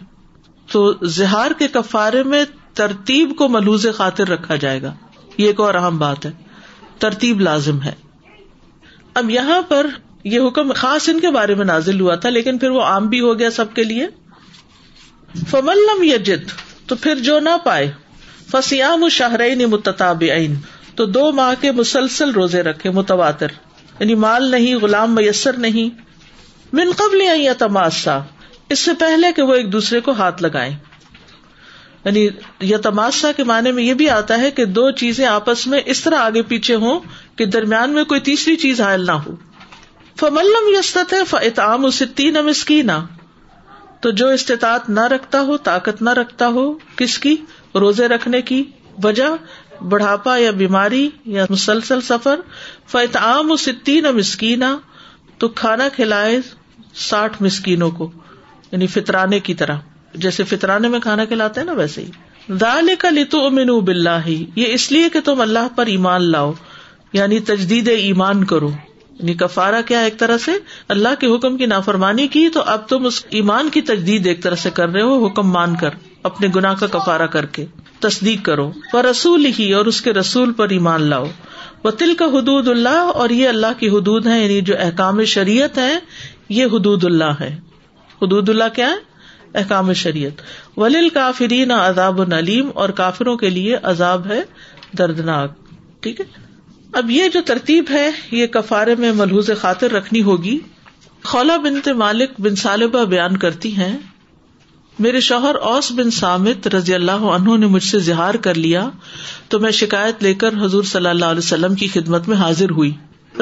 تو 0.71 0.93
زہار 1.01 1.51
کے 1.57 1.67
کفارے 1.67 2.23
میں 2.23 2.45
ترتیب 2.73 3.35
کو 3.37 3.49
ملوز 3.49 3.87
خاطر 3.95 4.27
رکھا 4.27 4.55
جائے 4.55 4.81
گا۔ 4.81 4.93
یہ 5.37 5.47
ایک 5.47 5.59
اور 5.59 5.75
اہم 5.75 5.97
بات 5.97 6.25
ہے۔ 6.25 6.31
ترتیب 6.99 7.39
لازم 7.39 7.81
ہے۔ 7.81 7.91
اب 9.13 9.29
یہاں 9.29 9.61
پر 9.61 9.87
یہ 10.23 10.39
حکم 10.47 10.71
خاص 10.73 11.09
ان 11.09 11.19
کے 11.19 11.29
بارے 11.29 11.55
میں 11.55 11.65
نازل 11.65 11.99
ہوا 11.99 12.15
تھا، 12.15 12.29
لیکن 12.29 12.57
پھر 12.57 12.69
وہ 12.69 12.81
عام 12.81 13.07
بھی 13.07 13.19
ہو 13.19 13.39
گیا 13.39 13.51
سب 13.51 13.73
کے 13.73 13.83
لیے۔ 13.83 14.07
فملم 15.49 16.03
یجد 16.03 16.49
تو 16.87 16.95
پھر 16.95 17.15
جو 17.15 17.39
نہ 17.39 17.49
پائے۔ 17.63 17.91
فسیام 18.51 19.09
شاہرین 19.09 19.69
متطاب 19.69 20.23
تو 20.99 21.05
دو 21.05 21.31
ماہ 21.31 21.53
کے 21.61 21.71
مسلسل 21.71 22.31
روزے 22.31 22.63
رکھے، 22.63 22.89
متواتر۔ 22.89 23.47
یعنی 23.99 24.15
مال 24.15 24.51
نہیں، 24.51 24.75
غلام 24.75 25.15
میسر 25.15 25.53
نہیں۔ 25.53 26.01
من 26.73 26.91
قبل 26.97 27.21
یا 27.21 27.53
تماسا 27.53 28.19
اس 28.69 28.79
سے 28.79 28.91
پہلے 28.99 29.27
کہ 29.35 29.41
وہ 29.41 29.53
ایک 29.53 29.73
دوسرے 29.73 29.99
کو 29.99 30.11
ہاتھ 30.11 30.43
لگائے 30.43 30.75
یعنی 32.05 32.27
یا 32.59 32.77
تماسا 32.77 33.31
کے 33.31 33.43
معنی 33.43 33.71
میں 33.71 33.83
یہ 33.83 33.93
بھی 33.93 34.09
آتا 34.09 34.37
ہے 34.37 34.51
کہ 34.51 34.65
دو 34.65 34.91
چیزیں 34.91 35.25
آپس 35.25 35.67
میں 35.67 35.81
اس 35.85 36.03
طرح 36.03 36.15
آگے 36.15 36.41
پیچھے 36.41 36.75
ہوں 36.75 36.99
کہ 37.35 37.45
درمیان 37.45 37.89
میں 37.89 38.03
کوئی 38.03 38.19
تیسری 38.19 38.55
چیز 38.55 38.81
حائل 38.81 39.05
نہ 39.05 39.11
ہو۔ 39.11 39.35
فملم 40.19 40.75
یستت 40.79 41.13
ہے 41.13 41.23
فعام 41.23 41.85
استی 41.85 42.29
نہ 42.29 42.41
مسکینا۔ 42.41 43.05
تو 43.99 44.11
جو 44.11 44.27
استطاعت 44.27 44.89
نہ 44.89 45.03
رکھتا 45.03 45.41
ہو، 45.41 45.57
طاقت 45.57 46.01
نہ 46.01 46.09
رکھتا 46.09 46.47
ہو، 46.47 46.73
کس 46.95 47.19
کی؟ 47.19 47.35
روزے 47.75 48.07
رکھنے 48.07 48.41
کی۔ 48.41 48.63
وجہ 49.03 49.23
بڑھاپا 49.81 50.37
یا 50.37 50.51
بیماری 50.51 51.09
یا 51.25 51.45
مسلسل 51.49 52.01
سفر 52.01 52.39
فیت 52.87 53.17
عام 53.17 53.55
ستین 53.55 54.03
مسکینا 54.03 54.77
تو 55.37 55.47
کھانا 55.47 55.87
کھلائے 55.95 56.39
ساٹھ 56.93 57.41
مسکینوں 57.41 57.91
کو 57.91 58.11
یعنی 58.71 58.87
فطرانے 58.87 59.39
کی 59.39 59.53
طرح۔ 59.53 59.75
جیسے 60.13 60.43
فطرانے 60.43 60.87
میں 60.87 60.99
کھانا 60.99 61.25
کھلاتے 61.25 61.59
ہیں 61.59 61.65
نا 61.65 61.73
ویسے 61.73 62.01
ہی۔ 62.01 62.09
دال 62.53 62.89
کا 62.99 63.09
لتو 63.09 63.45
امین 63.45 63.67
بلّہ 63.67 64.19
ہی 64.25 64.45
یہ 64.55 64.65
اس 64.73 64.91
لیے 64.91 65.09
کہ 65.09 65.19
تم 65.19 65.41
اللہ 65.41 65.67
پر 65.75 65.85
ایمان 65.85 66.31
لاؤ 66.31 66.53
یعنی 67.13 67.39
تجدید 67.39 67.87
ایمان 67.87 68.43
کرو۔ 68.43 68.71
یعنی 69.19 69.33
کفارا 69.33 69.81
کیا 69.81 69.99
ایک 69.99 70.17
طرح 70.17 70.37
سے؟ 70.37 70.51
اللہ 70.87 71.09
کے 71.19 71.27
حکم 71.27 71.57
کی 71.57 71.65
نافرمانی 71.65 72.27
کی، 72.27 72.49
تو 72.49 72.61
اب 72.61 72.89
تم 72.89 73.05
اس 73.05 73.25
ایمان 73.29 73.69
کی 73.69 73.81
تجدید 73.81 74.27
ایک 74.27 74.43
طرح 74.43 74.55
سے 74.55 74.69
کر 74.69 74.89
رہے 74.89 75.01
ہو، 75.01 75.27
حکم 75.27 75.51
مان 75.51 75.75
کر۔ 75.75 75.89
اپنے 76.23 76.47
گناہ 76.55 76.73
کا 76.73 76.87
کفارا 76.87 77.25
کر 77.25 77.45
کے 77.45 77.65
تصدیق 77.99 78.45
کرو۔ 78.45 78.71
وہ 78.93 79.01
رسول 79.01 79.45
ہی 79.59 79.73
اور 79.73 79.85
اس 79.85 80.01
کے 80.01 80.13
رسول 80.13 80.53
پر 80.53 80.69
ایمان 80.69 81.01
لاؤ۔ 81.01 81.25
وہ 81.83 81.91
تل 81.91 82.13
کا 82.13 82.25
حدود 82.25 82.67
اللہ 82.67 82.89
اور 82.89 83.29
یہ 83.29 83.49
اللہ 83.49 83.79
کی 83.79 83.89
حدود 83.89 84.27
ہے 84.27 84.43
یعنی 84.43 84.61
جو 84.61 84.73
احکام 84.79 85.23
شریعت 85.23 85.77
ہے 85.77 85.99
یہ 86.49 86.65
حدود 86.65 87.03
اللہ 87.03 87.33
ہے 87.39 87.59
حدود 88.21 88.49
اللہ 88.49 88.63
کیا 88.73 88.89
ہے؟ 88.89 88.95
احکام 89.55 89.93
شریعت۔ 89.93 90.41
ولیل 90.79 91.09
کافرین 91.09 91.71
عذاب 91.71 92.21
العلیم 92.21 92.69
اور 92.73 92.89
کافروں 92.89 93.37
کے 93.37 93.49
لیے 93.49 93.77
عذاب 93.83 94.27
ہے 94.27 94.41
دردناک۔ 94.97 95.51
ٹھیک 95.99 96.21
ہے؟ 96.21 96.25
اب 96.93 97.11
یہ 97.11 97.27
جو 97.27 97.41
ترتیب 97.45 97.85
ہے، 97.89 98.11
یہ 98.31 98.47
کفارے 98.47 98.95
میں 98.95 99.11
ملحوظ 99.11 99.49
خاطر 99.59 99.91
رکھنی 99.91 100.21
ہوگی۔ 100.21 100.59
خولا 101.23 101.57
بنت 101.57 101.87
مالک 101.87 102.29
بن 102.39 102.55
صالبہ 102.55 103.05
بیان 103.05 103.37
کرتی 103.37 103.77
ہیں۔ 103.77 103.97
میرے 104.99 105.19
شوہر 105.19 105.55
اوس 105.55 105.91
بن 105.91 106.11
سامت 106.11 106.67
رضی 106.67 106.93
اللہ 106.93 107.11
عنہ 107.11 107.57
نے 107.57 107.65
مجھ 107.65 107.83
سے 107.83 107.99
زہار 107.99 108.33
کر 108.33 108.55
لیا 108.55 108.89
تو 109.49 109.59
میں 109.59 109.71
شکایت 109.71 110.23
لے 110.23 110.33
کر 110.33 110.53
حضور 110.61 110.83
صلی 110.83 111.07
اللہ 111.07 111.25
علیہ 111.25 111.37
وسلم 111.37 111.75
کی 111.75 111.87
خدمت 111.87 112.27
میں 112.27 112.37
حاضر 112.37 112.69
ہوئی۔ 112.69 112.91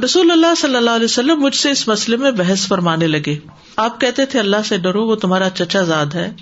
رسول 0.04 0.32
اللہ 0.32 0.56
صلی 0.58 0.76
اللہ 0.76 0.90
علیہ 0.90 1.06
وسلم 1.06 1.42
مجھ 1.42 1.56
سے 1.56 1.72
اس 1.72 1.88
مسئلے 1.88 2.18
میں 2.18 2.32
بحث 2.32 2.68
فرمانے 2.68 3.08
لگے۔ 3.08 3.36
آپ 3.76 4.02
کہتے 4.02 4.26
تھے 4.26 4.40
اللہ 4.40 4.58
سے 4.66 4.78
ڈرو، 4.78 5.06
وہ 5.06 5.16
تمہارا 5.16 5.50
چچا 5.50 5.82
زاد 5.82 6.06
ہے۔ 6.06 6.34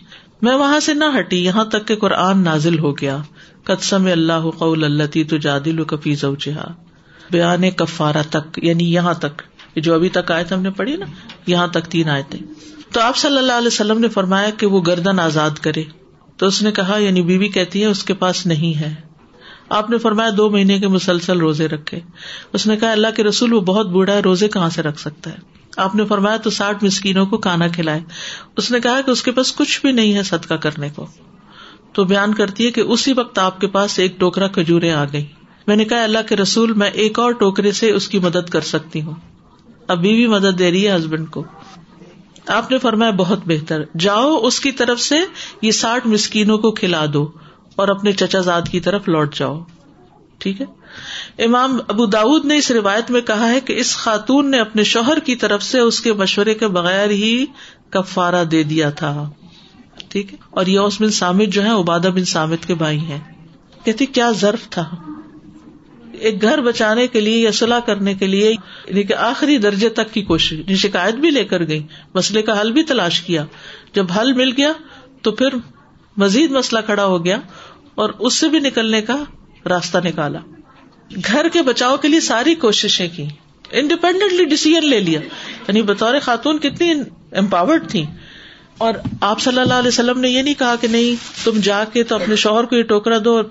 میں 0.42 0.56
وہاں 0.56 0.80
سے 0.80 0.94
نہ 0.94 1.06
ہٹی، 1.20 1.46
یہاں 1.46 1.66
تک 1.66 1.88
کہ 1.88 1.96
قرآن 1.96 2.44
نازل 2.44 2.80
ہو 2.80 2.98
گیا۔ 2.98 3.18
قدسم 3.64 4.06
اللہ 4.06 4.50
قول 4.58 4.84
اللہ 4.84 5.04
تی 5.04 5.24
تو 5.24 5.38
جادل 5.38 5.84
کفیز 5.84 6.26
بیان 7.32 7.72
کفارہ 7.72 8.24
تک 8.30 8.60
یعنی 8.64 8.94
یہاں 8.94 9.14
تک۔ 9.14 9.42
جو 9.76 9.94
ابھی 9.94 10.10
تک 10.10 10.32
آئے 10.32 10.44
تھے 10.44 10.56
ہم 10.56 10.62
نے 10.62 10.70
پڑھی 10.70 10.96
نا، 10.96 11.06
یہاں 11.48 11.68
تک 11.68 11.86
تین 11.90 12.10
آئے 12.10 12.24
تھے 12.30 12.40
تو 12.96 13.02
آپ 13.02 13.18
صلی 13.18 13.38
اللہ 13.38 13.54
علیہ 13.54 13.68
وسلم 13.68 14.00
نے 14.00 14.10
فرمایا 14.10 14.50
کہ 14.50 14.68
وہ 14.68 14.82
گردن 14.88 15.20
آزاد 15.20 15.50
کرے۔ 15.50 15.84
تو 16.38 16.46
اس 16.46 16.62
نے 16.62 16.72
کہا 16.72 16.98
یعنی 16.98 17.22
بیوی 17.22 17.48
کہتی 17.48 17.82
ہے، 17.82 17.86
اس 17.86 18.04
کے 18.04 18.14
پاس 18.14 18.46
نہیں 18.46 18.80
ہے۔ 18.80 18.96
آپ 19.70 19.90
نے 19.90 19.98
فرمایا، 19.98 20.30
دو 20.38 20.50
مہینے 20.50 20.80
کے 20.80 20.88
مسلسل 20.88 21.40
روزے 21.40 21.68
رکھے۔ 21.68 22.00
اس 22.54 22.68
نے 22.68 22.78
کہا، 22.78 22.92
اللہ 22.92 23.08
کے 23.16 23.24
رسول 23.24 23.54
وہ 23.54 23.62
بہت 23.62 23.88
بوڑھا 23.90 24.14
ہے، 24.14 24.20
روزے 24.20 24.48
کہاں 24.48 24.70
سے 24.70 24.82
رکھ 24.82 25.00
سکتا 25.00 25.30
ہے؟ 25.30 25.36
آپ 25.78 25.96
نے 25.96 26.06
فرمایا، 26.06 26.38
تو 26.38 26.50
ساٹھ 26.50 26.84
مسکینوں 26.84 27.26
کو 27.26 27.38
کانا 27.38 27.68
کھلائے۔ 27.68 28.00
اس 28.58 28.72
نے 28.72 28.80
کہا 28.80 29.02
کہ 29.02 29.12
اس 29.12 29.24
کے 29.24 29.32
پاس 29.32 29.56
کچھ 29.56 29.82
بھی 29.82 29.92
نہیں 29.92 30.14
ہے 30.14 30.24
صدقہ 30.24 30.54
کرنے 30.54 30.90
کو۔ 30.96 31.08
تو 31.94 32.04
بیان 32.04 32.34
کرتی 32.34 32.66
ہے 32.66 32.72
کہ 32.72 32.82
اسی 32.82 33.14
وقت 33.14 33.40
آپ 33.40 33.62
کے 33.62 33.68
پاس 33.68 34.00
ایک 34.00 34.20
ٹوکرا 34.20 34.48
کھجورے 34.48 34.92
آ 34.92 35.06
گئی 35.14 35.26
میں 35.68 35.76
نے 35.76 35.86
کہا، 35.86 36.04
اللہ 36.04 36.20
کے 36.30 36.36
رسول، 36.36 36.74
میں 36.74 36.90
ایک 36.90 37.20
اور 37.20 37.32
ٹوکرے 37.32 37.72
سے 37.72 37.92
اس 37.92 38.08
کی 38.08 38.20
مدد 38.20 38.50
کر 38.50 38.62
سکتی 38.62 39.02
ہوں۔ 39.02 39.14
اب 39.88 40.02
بیوی 40.02 40.28
مدد 40.28 40.60
دے 40.60 40.72
رہی 40.72 40.88
ہے 40.88 40.96
ہسبینڈ 40.96 41.30
کو۔ 41.30 41.44
آپ 42.48 42.72
نے 42.72 42.78
فرمایا 42.78 43.12
بہت 43.12 43.40
بہتر۔ 43.46 43.82
جاؤ 44.00 44.40
اس 44.44 44.60
کی 44.60 44.72
طرف 44.72 45.00
سے، 45.02 45.16
یہ 45.62 45.72
ساٹھ 45.72 46.08
مسکینوں 46.08 46.58
کو 46.58 46.72
کھلا 46.72 47.06
دو 47.14 47.32
اور 47.76 47.88
اپنے 47.88 48.12
چچا 48.12 48.40
زاد 48.40 48.62
کی 48.72 48.80
طرف 48.80 49.08
لوٹ 49.08 49.36
جاؤ۔ 49.36 49.64
ٹھیک 50.38 50.62
ہے؟ 50.62 50.66
امام 51.46 51.78
ابو 51.88 52.06
داود 52.06 52.46
نے 52.46 52.58
اس 52.58 52.72
روایت 52.72 53.12
میں 53.12 53.22
کہا 53.22 53.50
ہے 53.50 53.60
کہ 53.60 53.74
اس 53.74 53.98
خاتون 53.98 54.52
نے 54.52 54.60
اپنے 54.60 54.84
شوہر 54.84 55.20
کی 55.20 55.36
طرف 55.36 55.64
سے 55.64 55.80
اس 55.80 56.02
کے 56.02 56.14
مشورے 56.14 56.54
کے 56.54 56.68
بغیر 56.68 57.10
ہی 57.10 57.46
کفارہ 57.90 58.44
دے 58.44 58.64
دیا 58.64 58.90
تھا۔ 58.90 59.30
ٹھیک 60.10 60.34
ہے؟ 60.34 60.38
اور 60.50 60.66
یوس 60.66 61.02
بن 61.02 61.10
سامد 61.10 61.46
جو 61.46 61.64
ہے 61.64 61.70
عبادہ 61.70 62.10
بن 62.14 62.26
سامد 62.26 62.66
کے 62.66 62.74
بھائی 62.74 63.00
ہیں۔ 63.00 63.20
کہتی 63.84 64.06
کیا 64.06 64.32
ضرف 64.32 64.70
تھا؟ 64.70 64.90
ایک 66.20 66.42
گھر 66.42 66.62
بچانے 66.62 67.08
کے 67.08 67.22
لیے 67.22 67.38
یا 67.38 67.52
صلاح 67.52 67.80
کرنے 67.80 68.14
کے 68.14 68.28
لیے 68.28 68.52
یعنی 68.86 69.04
کہ 69.04 69.14
آخری 69.14 69.58
درجے 69.58 69.90
تک 69.90 70.14
کی 70.14 70.22
کوشش 70.22 70.54
یعنی 70.54 70.76
شکایت 70.76 71.16
بھی 71.16 71.30
لے 71.30 71.44
کر 71.44 71.68
گئی، 71.68 71.84
مسئلے 72.14 72.42
کا 72.42 72.62
حل 72.62 72.72
بھی 72.72 72.84
تلاش 72.84 73.22
کیا۔ 73.22 73.46
جب 73.94 74.06
حل 74.20 74.34
مل 74.34 74.50
گیا 74.58 74.72
تو 75.22 75.32
پھر 75.32 75.48
مزید 76.18 76.52
مسئلہ 76.52 76.80
کھڑا 76.86 77.06
ہو 77.06 77.26
گیا 77.26 77.40
اور 77.96 78.10
اس 78.10 78.34
سے 78.34 78.50
بھی 78.50 78.60
نکلنے 78.60 79.02
کا 79.02 79.24
راستہ 79.66 79.98
نکالا۔ 80.04 80.40
گھر 81.26 81.48
کے 81.50 81.62
بچاؤ 81.62 81.98
کے 81.98 82.08
لیے 82.08 82.20
ساری 82.20 82.56
کوششیں 82.56 83.08
کی۔ 83.16 83.26
انڈیپینڈنٹلی 83.72 84.46
ڈسیزن 84.46 84.88
لے 84.88 85.00
لیا۔ 85.00 85.20
یعنی 85.68 85.82
بطور 85.82 86.20
خاتون 86.22 86.58
کتنی 86.58 86.94
امپاورڈ 87.32 87.90
تھی۔ 87.90 88.06
اور 88.78 88.94
آپ 89.22 89.42
صلی 89.42 89.60
اللہ 89.60 89.74
علیہ 89.74 89.88
وسلم 89.88 90.20
نے 90.20 90.30
یہ 90.30 90.42
نہیں 90.42 90.60
کہا 90.60 90.76
کہ 90.82 90.88
نہیں، 90.88 91.46
تم 91.46 91.60
جا 91.64 91.84
کے 91.94 92.04
تو 92.04 92.16
اپنے 92.16 92.36
شوہر 92.36 92.64
کو 92.64 92.76
یہ 92.76 92.84
ٹوکرا 92.84 93.18
دو۔ 93.26 93.38
اور 93.38 93.44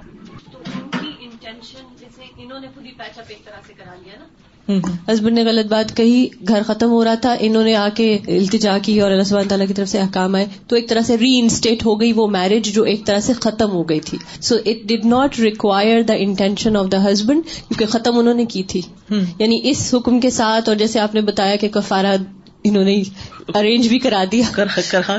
ہسبینڈ 5.13 5.39
نے 5.39 5.45
غلط 5.45 5.67
بات 5.67 5.97
کہی 5.97 6.27
گھر 6.49 6.63
ختم 6.67 6.91
ہو 6.91 7.05
رہا 7.05 7.15
تھا 7.15 7.37
انہوں 7.41 7.65
نے 7.65 7.75
آ 7.75 7.89
کے 7.95 8.19
التجا 8.27 8.79
کی 8.79 9.01
اور 9.01 9.11
اللہ 9.11 9.23
سبحانہ 9.23 9.49
تعالیٰ 9.49 9.67
کی 9.69 9.75
طرف 9.75 9.89
سے 9.89 9.99
احکام 9.99 10.35
آئے۔ 10.35 10.47
تو 10.69 10.77
ایک 10.77 10.89
طرح 10.89 11.01
سے 11.01 11.17
ری 11.17 11.39
انسٹیٹ 11.39 11.87
ہو 11.87 12.01
گئی 12.01 12.13
وہ 12.13 12.27
میرج 12.27 12.73
جو 12.73 12.83
ایک 12.83 13.05
طرح 13.05 13.21
سے 13.21 13.33
ختم 13.33 13.71
ہو 13.71 13.89
گئی 13.89 14.01
تھی۔ 14.01 14.19
So 14.41 14.57
it 14.67 14.89
did 14.89 15.05
not 15.05 15.39
require 15.39 16.03
the 16.03 16.15
intention 16.15 16.77
of 16.77 16.87
the 16.93 17.13
husband 17.13 17.45
کیونکہ 17.45 17.87
ختم 17.87 18.19
انہوں 18.19 18.35
نے 18.35 18.45
کی 18.45 18.63
تھی۔ 18.63 18.81
یعنی 19.39 19.61
اس 19.65 19.95
حکم 19.95 20.21
کے 20.21 20.31
ساتھ 20.31 20.69
اور 20.69 20.77
جیسے 20.77 21.01
آپ 21.01 21.15
نے 21.15 21.21
بتایا 21.21 21.57
کہ 21.57 21.69
کفارہ 21.69 22.17
انہوں 22.65 22.85
نے 22.85 23.03
ارینج 23.55 23.89
بھی 23.89 23.99
کرا 23.99 24.25
دیا 24.33 24.45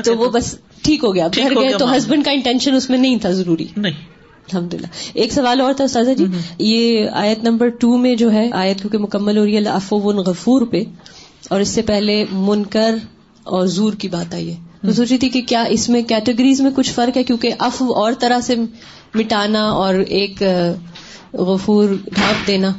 تو 0.04 0.16
وہ 0.16 0.30
بس 0.30 0.58
ٹھیک 0.82 1.04
ہو 1.04 1.14
گیا۔ 1.14 1.26
گھر 1.36 1.50
گئے 1.60 1.72
تو 1.78 1.96
ہسبینڈ 1.96 2.24
کا 2.24 2.30
انٹینشن 2.30 2.74
اس 2.74 2.90
میں 2.90 2.98
نہیں 2.98 3.16
تھا 3.16 3.30
ضروری۔ 3.30 3.66
نہیں۔ 3.76 4.15
الحمد 4.52 4.74
للہ 4.74 4.86
ایک 5.14 5.32
سوال 5.32 5.60
اور 5.60 5.72
تھا 5.72 5.84
استاذہ 5.84 6.10
جی 6.10 6.24
یہ 6.58 7.08
آیت 7.12 7.44
نمبر 7.44 7.68
ٹو 7.68 7.96
میں 7.96 8.14
جو 8.14 8.32
ہے 8.32 8.50
آیت 8.52 8.80
کیونکہ 8.80 8.98
مکمل 8.98 9.38
ہو 9.38 9.44
رہی 9.44 9.56
ہے 9.56 9.64
افو 9.64 9.96
غفور 9.98 10.62
پہ 10.62 10.82
اور 11.50 11.60
اس 11.60 11.68
سے 11.68 11.82
پہلے 11.82 12.24
منکر 12.32 12.94
اور 13.44 13.66
زور 13.66 13.92
کی 13.92 14.08
بات 14.08 14.34
آئی 14.34 14.50
ہے۔ 14.50 14.56
تو 14.86 14.92
سوچ 14.92 15.08
رہی 15.10 15.18
تھی 15.18 15.28
کہ 15.28 15.42
کیا 15.42 15.62
اس 15.62 15.88
میں 15.88 16.02
کیٹیگریز 16.02 16.60
میں 16.60 16.70
کچھ 16.76 16.92
فرق 16.92 17.16
ہے؟ 17.16 17.22
کیونکہ 17.22 17.52
افو 17.58 17.92
اور 17.94 18.12
طرح 18.18 18.40
سے 18.40 18.54
مٹانا 19.14 19.62
اور 19.62 19.94
ایک 19.94 20.42
غفور 21.32 21.88
ڈھانپ 21.88 22.46
دینا۔ 22.46 22.72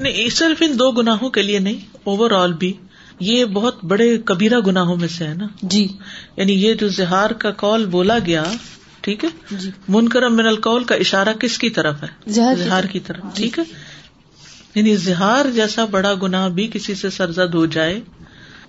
نہیں 0.00 0.28
صرف 0.28 0.62
ان 0.62 0.78
دو 0.78 0.90
گناہوں 0.90 1.30
کے 1.30 1.42
لیے 1.42 1.58
نہیں 1.58 1.96
اوور 2.04 2.30
آل 2.30 2.52
بھی۔ 2.52 2.72
یہ 3.20 3.44
بہت 3.44 3.84
بڑے 3.84 4.18
کبیرہ 4.24 4.60
گناہوں 4.60 4.96
میں 4.96 5.08
سے 5.08 5.24
ہے 5.24 5.34
نا۔ 5.34 5.46
جی۔ 5.62 5.88
یعنی 6.36 6.52
یہ 6.52 6.74
جو 6.74 6.88
زہار 6.88 7.30
کا 7.30 7.50
کال 7.50 7.86
بولا 7.86 8.18
گیا 8.26 8.42
ٹھیک 9.02 9.24
ہے؟ 9.24 9.28
جی۔ 9.50 9.70
منکرم 9.88 10.36
من 10.36 10.46
القول 10.46 10.84
کا 10.84 10.94
اشارہ 10.94 11.32
کس 11.32 11.58
کی 11.58 11.70
طرف 11.70 12.02
ہے؟ 12.02 12.08
زہار 12.56 12.84
کی 12.84 13.00
طرف۔ 13.00 13.36
ٹھیک 13.36 13.58
ہے؟ 13.58 13.64
یعنی 14.74 14.96
زہار 14.96 15.44
جیسا 15.50 15.84
بڑا 15.84 16.14
گنا 16.22 16.48
بھی 16.48 16.68
کسی 16.72 16.94
سے 16.94 17.10
سرزد 17.10 17.54
ہو 17.54 17.66
جائے 17.66 18.00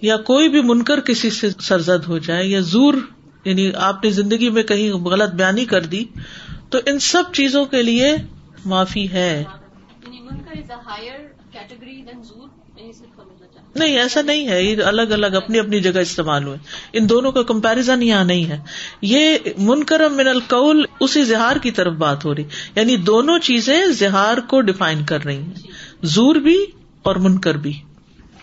یا 0.02 0.18
کوئی 0.18 0.50
بھی 0.50 0.62
منکر 0.62 1.00
کسی 1.00 1.30
سے 1.30 1.50
سرزد 1.62 2.08
ہو 2.08 2.18
جائے 2.18 2.46
یا 2.46 2.60
زور 2.60 2.94
یعنی 3.46 3.72
آپ 3.76 4.04
نے 4.04 4.10
زندگی 4.10 4.50
میں 4.50 4.64
کہیں 4.64 4.92
غلط 4.92 5.34
بیانی 5.34 5.66
کر 5.66 5.86
دی 5.86 6.06
تو 6.70 6.78
ان 6.86 7.00
سب 7.00 7.24
چیزوں 7.34 7.66
کے 7.66 7.82
لیے 7.82 8.16
معافی 8.66 9.12
ہے۔ 9.12 9.44
نہیں، 13.76 14.00
ایسا 14.00 14.22
نہیں 14.22 14.48
ہے، 14.48 14.64
یہ 14.64 14.84
الگ 14.84 15.02
الگ 15.02 15.26
اپنی 15.26 15.60
اپنی 15.60 15.80
جگہ 15.80 16.00
استعمال 16.00 16.44
ہوئے۔ 16.44 16.58
ان 16.94 17.10
دونوں 17.10 17.32
کا 17.32 17.44
کمپیرزن 17.44 18.04
یہاں 18.04 18.24
نہیں 18.24 18.46
ہے۔ 18.46 18.60
یہ 19.02 19.38
منکرم 19.58 20.16
من 20.16 20.28
القول 20.28 20.86
اسی 21.00 21.24
زہار 21.24 21.56
کی 21.56 21.72
طرف 21.72 21.94
بات 21.94 22.26
ہو 22.26 22.36
رہی۔ 22.36 22.44
یعنی 22.76 22.96
دونوں 22.98 23.40
چیزیں 23.40 23.86
زہار 23.86 24.38
کو 24.38 24.62
ڈیفائن 24.62 25.06
کر 25.06 25.24
رہی 25.26 25.38
ہیں۔ 25.38 25.54
زور 26.04 26.36
بھی 26.36 26.66
اور 27.04 27.16
منکر 27.16 27.58
بھی۔ 27.58 27.74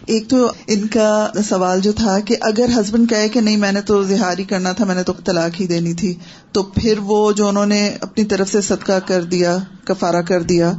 ایک 0.06 0.28
تو 0.28 0.52
ان 0.66 0.86
کا 0.86 1.30
سوال 1.48 1.80
جو 1.80 1.92
تھا 1.92 2.18
کہ 2.20 2.36
اگر 2.40 2.66
ہسبینڈ 2.80 3.10
کہے 3.10 3.28
کہ 3.28 3.40
نہیں، 3.40 3.56
میں 3.56 3.72
نے 3.72 3.82
تو 3.82 4.02
زہار 4.02 4.38
ہی 4.38 4.44
کرنا 4.44 4.72
تھا، 4.72 4.84
میں 4.84 4.94
نے 4.94 5.02
تو 5.02 5.12
طلاق 5.12 5.60
ہی 5.60 5.66
دینی 5.66 5.94
تھی، 5.94 6.14
تو 6.52 6.62
پھر 6.62 6.98
وہ 6.98 7.32
جو 7.32 7.48
انہوں 7.48 7.66
نے 7.66 7.96
اپنی 8.00 8.24
طرف 8.24 8.48
سے 8.48 8.60
صدقہ 8.60 8.98
کر 9.06 9.22
دیا، 9.22 9.56
کفارہ 9.84 10.22
کر 10.22 10.42
دیا 10.42 10.72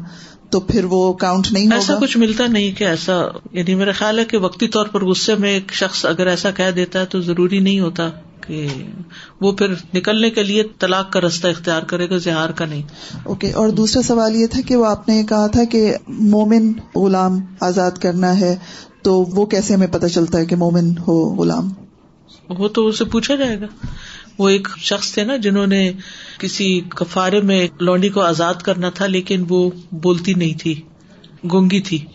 تو 0.52 0.60
پھر 0.60 0.86
وہ 0.86 1.14
کاؤنٹ 1.14 1.52
نہیں 1.52 1.72
ایسا 1.72 1.96
کچھ 2.02 2.18
ملتا 2.18 2.48
نہیں 2.48 2.72
کہ 2.72 2.84
ایسا 2.84 3.22
یعنی 3.52 3.76
میرا 3.76 3.92
خیال 3.92 4.20
ہے 4.20 4.26
کہ 4.26 4.38
وقتی 4.38 4.68
طور 4.68 4.86
پر 4.86 5.06
غصے 5.06 5.36
میں 5.36 5.54
ایک 5.54 5.74
شخص 5.74 6.06
اگر 6.06 6.28
ایسا 6.28 6.52
کہہ 6.52 6.72
دیتا 6.72 7.00
ہے 7.00 7.06
تو 7.06 7.22
ضروری 7.22 7.60
نہیں 7.60 7.80
ہوتا 7.80 8.10
کہ 8.48 8.68
وہ 9.42 9.52
پھر 9.52 9.74
نکلنے 9.94 10.30
کے 10.30 10.44
لیے 10.44 10.64
طلاق 10.80 11.12
کا 11.12 11.22
رستہ 11.22 11.48
اختیار 11.48 11.82
کرے 11.82 12.10
گا 12.10 12.18
زہار 12.18 12.50
کا 12.50 12.66
نہیں۔ 12.66 12.82
اوکے 13.24 13.52
اور 13.52 13.70
دوسرا 13.70 14.02
سوال 14.02 14.36
یہ 14.36 14.48
تھا 14.48 14.62
کہ 14.62 14.76
وہ 14.76 14.86
آپ 14.86 15.10
نے 15.10 15.24
کہا 15.30 15.48
تھا 15.48 15.64
کہ 15.64 15.96
مومن 16.08 16.74
غلام 16.96 17.40
آزاد 17.60 17.92
کرنا 17.92 18.40
ہے 18.40 18.56
تو 19.02 19.14
وہ 19.24 19.46
کیسے 19.46 19.74
ہمیں 19.74 19.88
پتہ 19.88 20.08
چلتا 20.08 20.38
ہے 20.38 20.46
کہ 20.46 20.56
مومن 20.56 20.92
ہو 21.08 21.36
غلام؟ 21.36 21.70
وہ 22.50 22.68
تو 22.68 22.88
اسے 22.88 23.06
پوچھا 23.06 23.36
جائے 23.36 23.62
گا۔ 23.62 23.66
وہ 24.38 24.50
ایک 24.50 24.68
شخص 24.78 25.14
تھے 25.14 25.24
نا 25.24 25.36
جنہوں 25.38 25.68
نے 25.68 25.92
کسی 26.40 26.82
کفارے 26.90 27.42
میں 27.42 27.68
لونڈی 27.80 28.10
کو 28.10 28.22
آزاد 28.22 28.54
کرنا 28.54 28.90
تھا 28.90 29.08
لیکن 29.08 29.44
وہ 29.50 29.72
بولتی 29.92 30.34
نہیں 30.34 30.60
تھی 30.60 30.82
گونگی 31.52 31.82
تھی۔ 31.82 32.06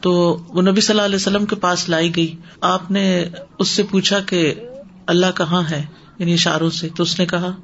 تو 0.00 0.36
وہ 0.48 0.62
نبی 0.62 0.80
صلی 0.80 0.92
اللہ 0.92 1.02
علیہ 1.02 1.16
وسلم 1.16 1.44
کے 1.46 1.56
پاس 1.56 1.88
لائی 1.88 2.16
گئی۔ 2.16 2.36
آپ 2.60 2.90
نے 2.90 3.24
اس 3.58 3.68
سے 3.68 3.82
پوچھا 3.82 4.20
کہ 4.20 4.54
اللہ 5.06 5.26
کہاں 5.36 5.62
ہے؟ 5.70 5.82
یعنی 6.18 6.32
اشاروں 6.32 6.70
سے۔ 6.70 6.88
تو 6.96 7.02
اس 7.02 7.18
نے 7.18 7.26
کہا 7.26 7.56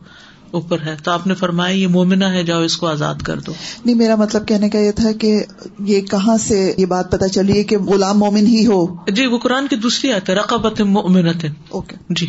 اوپر 0.50 0.80
ہے۔ 0.80 0.96
تو 1.02 1.10
آپ 1.10 1.26
نے 1.26 1.34
فرمایا 1.34 1.74
یہ 1.74 1.86
مومنا 1.86 2.32
ہے 2.32 2.42
جاؤ 2.42 2.62
اس 2.62 2.76
کو 2.76 2.86
آزاد 2.86 3.14
کر 3.14 3.38
دو۔ 3.40 3.52
نہیں 3.84 3.96
میرا 3.96 4.14
مطلب 4.14 4.48
کہنے 4.48 4.68
کا 4.68 4.78
یہ 4.78 4.90
تھا 4.90 5.12
کہ 5.12 5.44
یہ 5.78 6.00
کہاں 6.00 6.36
سے 6.36 6.74
یہ 6.76 6.86
بات 6.86 7.12
پتا 7.12 7.28
چلی 7.28 7.58
ہے 7.58 7.64
کہ 7.64 7.78
غلام 7.78 8.18
مومن 8.18 8.46
ہی 8.46 8.66
ہو؟ 8.66 9.10
جی 9.10 9.26
وہ 9.26 9.38
قرآن 9.38 9.66
کی 9.68 9.76
دوسری 9.76 10.12
آتے 10.12 10.34
رقبت 10.34 10.80
مومنت 10.80 11.46
اوکے۔ 11.68 11.96
جی۔ 12.10 12.26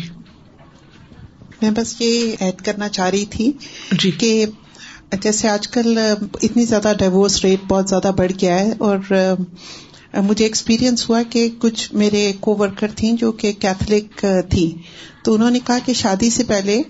میں 1.62 1.70
بس 1.70 1.94
یہ 2.00 2.34
ایڈ 2.40 2.62
کرنا 2.62 2.88
چاہ 2.88 3.10
رہی 3.10 3.24
تھی 3.26 3.52
جی۔ 3.92 4.10
کہ 4.10 4.46
جیسے 5.22 5.48
آج 5.48 5.68
کل 5.68 5.98
اتنی 5.98 6.64
زیادہ 6.64 6.92
ڈائیورس 6.98 7.44
ریٹ 7.44 7.64
بہت 7.68 7.88
زیادہ 7.88 8.10
بڑھ 8.16 8.32
گیا 8.40 8.58
ہے 8.58 8.72
اور 8.78 8.98
مجھے 10.14 10.44
ایکسپیرئنس 10.44 11.08
ہوا 11.10 11.22
کہ 11.30 11.48
کچھ 11.58 11.94
میرے 11.94 12.32
کو 12.40 12.56
ورکر 12.58 12.90
تھیں 12.96 13.12
جو 13.12 13.32
کہ 13.32 13.52
کیتھلک 13.52 14.24
تھی۔ 14.50 14.70
تو 15.22 15.34
انہوں 15.34 15.50
نے 15.50 15.58
کہا 15.66 15.78
کہ 15.86 15.92
شادی 15.92 16.30
سے 16.30 16.44
پہلے 16.44 16.82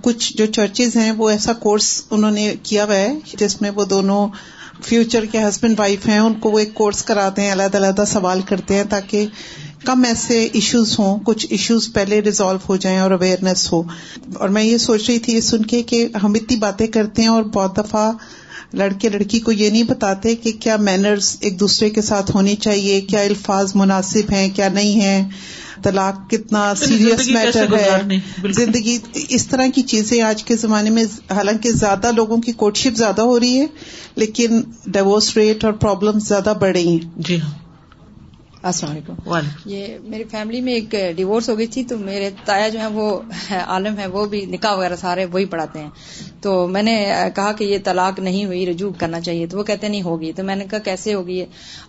کچھ 0.00 0.36
جو 0.36 0.46
چرچز 0.46 0.96
ہیں 0.96 1.10
وہ 1.10 1.28
ایسا 1.30 1.52
کورس 1.52 2.02
انہوں 2.10 2.30
نے 2.30 2.54
کیا 2.62 2.84
ہوا 2.84 2.96
ہے 2.96 3.12
جس 3.36 3.60
میں 3.62 3.70
وہ 3.70 3.84
دونوں 3.84 4.26
فیوچر 4.82 5.24
کے 5.24 5.42
ہسبینڈ 5.42 5.78
وائف 5.78 6.06
ہیں 6.08 6.18
ان 6.18 6.34
کو 6.34 6.50
وہ 6.50 6.58
ایک 6.58 6.74
کورس 6.74 7.02
کراتے 7.04 7.42
ہیں 7.42 7.52
علیحدہ 7.52 7.76
علیحدہ 7.76 8.04
سوال 8.06 8.40
کرتے 8.40 8.74
ہیں 8.74 8.84
تاکہ 8.84 9.26
کم 9.84 10.04
ایسے 10.04 10.48
ایشوز 10.52 10.98
ہوں 10.98 11.18
کچھ 11.24 11.46
ایشوز 11.50 11.92
پہلے 11.92 12.20
ریزالو 12.20 12.58
ہو 12.68 12.76
جائیں 12.76 12.98
اور 12.98 13.10
اویئرنیس 13.10 13.72
ہو۔ 13.72 13.82
اور 14.34 14.48
میں 14.48 14.62
یہ 14.62 14.76
سوچ 14.76 15.10
رہی 15.10 15.18
تھی 15.18 15.40
سن 15.40 15.64
کے 15.64 15.82
کہ 15.82 16.08
ہم 16.22 16.34
اتنی 16.34 16.56
باتیں 16.56 16.86
کرتے 16.86 17.22
ہیں 17.22 17.28
اور 17.28 17.42
بہت 17.42 17.76
دفعہ 17.76 18.12
لڑکے 18.72 19.08
لڑکی 19.08 19.38
کو 19.40 19.52
یہ 19.52 19.70
نہیں 19.70 19.82
بتاتے 19.82 20.34
کہ 20.34 20.52
کیا 20.60 20.76
مینرز 20.76 21.36
ایک 21.40 21.60
دوسرے 21.60 21.90
کے 21.90 22.02
ساتھ 22.02 22.30
ہونی 22.34 22.56
چاہیے 22.56 23.00
کیا 23.00 23.20
الفاظ 23.20 23.72
مناسب 23.74 24.32
ہیں 24.32 24.48
کیا 24.54 24.68
نہیں 24.68 25.00
ہے 25.00 25.28
طلاق 25.82 26.30
کتنا 26.30 26.74
سیریس 26.74 27.28
میٹر 27.28 27.74
ہے۔ 27.74 28.18
زندگی 28.52 28.98
اس 29.28 29.46
طرح 29.46 29.66
کی 29.74 29.82
چیزیں 29.82 30.22
آج 30.22 30.44
کے 30.44 30.56
زمانے 30.56 30.90
میں 30.90 31.04
حالانکہ 31.30 31.72
زیادہ 31.72 32.10
لوگوں 32.12 32.36
کی 32.36 32.52
کوٹشپ 32.52 32.96
زیادہ 32.96 33.22
ہو 33.22 33.40
رہی 33.40 33.60
ہے 33.60 33.66
لیکن 34.16 34.60
ڈائیورس 34.86 35.36
ریٹ 35.36 35.64
اور 35.64 35.72
پرابلم 35.72 36.18
زیادہ 36.18 36.52
بڑھ 36.60 36.72
رہی 36.72 36.88
ہیں۔ 36.88 36.98
جی 37.16 37.40
ہاں۔ 37.40 37.63
السلام 38.64 38.92
علیکم۔ 38.92 39.38
یہ 39.66 39.98
میری 40.02 40.24
فیملی 40.24 40.60
میں 40.60 40.72
ایک 40.72 40.94
ڈیورس 41.16 41.48
ہو 41.48 41.58
گئی 41.58 41.66
تھی 41.66 41.84
تو 41.84 41.98
میرے 41.98 42.30
تایا 42.44 42.68
جو 42.68 42.80
ہے 42.80 42.86
وہ 42.86 43.20
عالم 43.66 43.98
ہے 43.98 44.06
وہ 44.06 44.26
بھی 44.26 44.44
نکاح 44.46 44.74
وغیرہ 44.74 44.96
سارے 44.96 45.24
وہی 45.24 45.44
پڑھاتے 45.44 45.78
ہیں۔ 45.78 45.90
تو 46.44 46.66
میں 46.68 46.82
نے 46.82 46.94
کہا 47.34 47.52
کہ 47.52 47.64
یہ 47.64 47.78
طلاق 47.84 48.18
نہیں 48.20 48.44
ہوئی، 48.44 48.64
رجوع 48.66 48.90
کرنا 48.98 49.20
چاہیے، 49.20 49.46
تو 49.46 49.58
وہ 49.58 49.62
کہتے 49.62 49.88
نہیں 49.88 50.02
ہوگی، 50.02 50.32
تو 50.32 50.42
میں 50.44 50.56
نے 50.56 50.64
کہا 50.70 50.78
کیسے 50.78 51.14
ہوگی؟ 51.14 51.44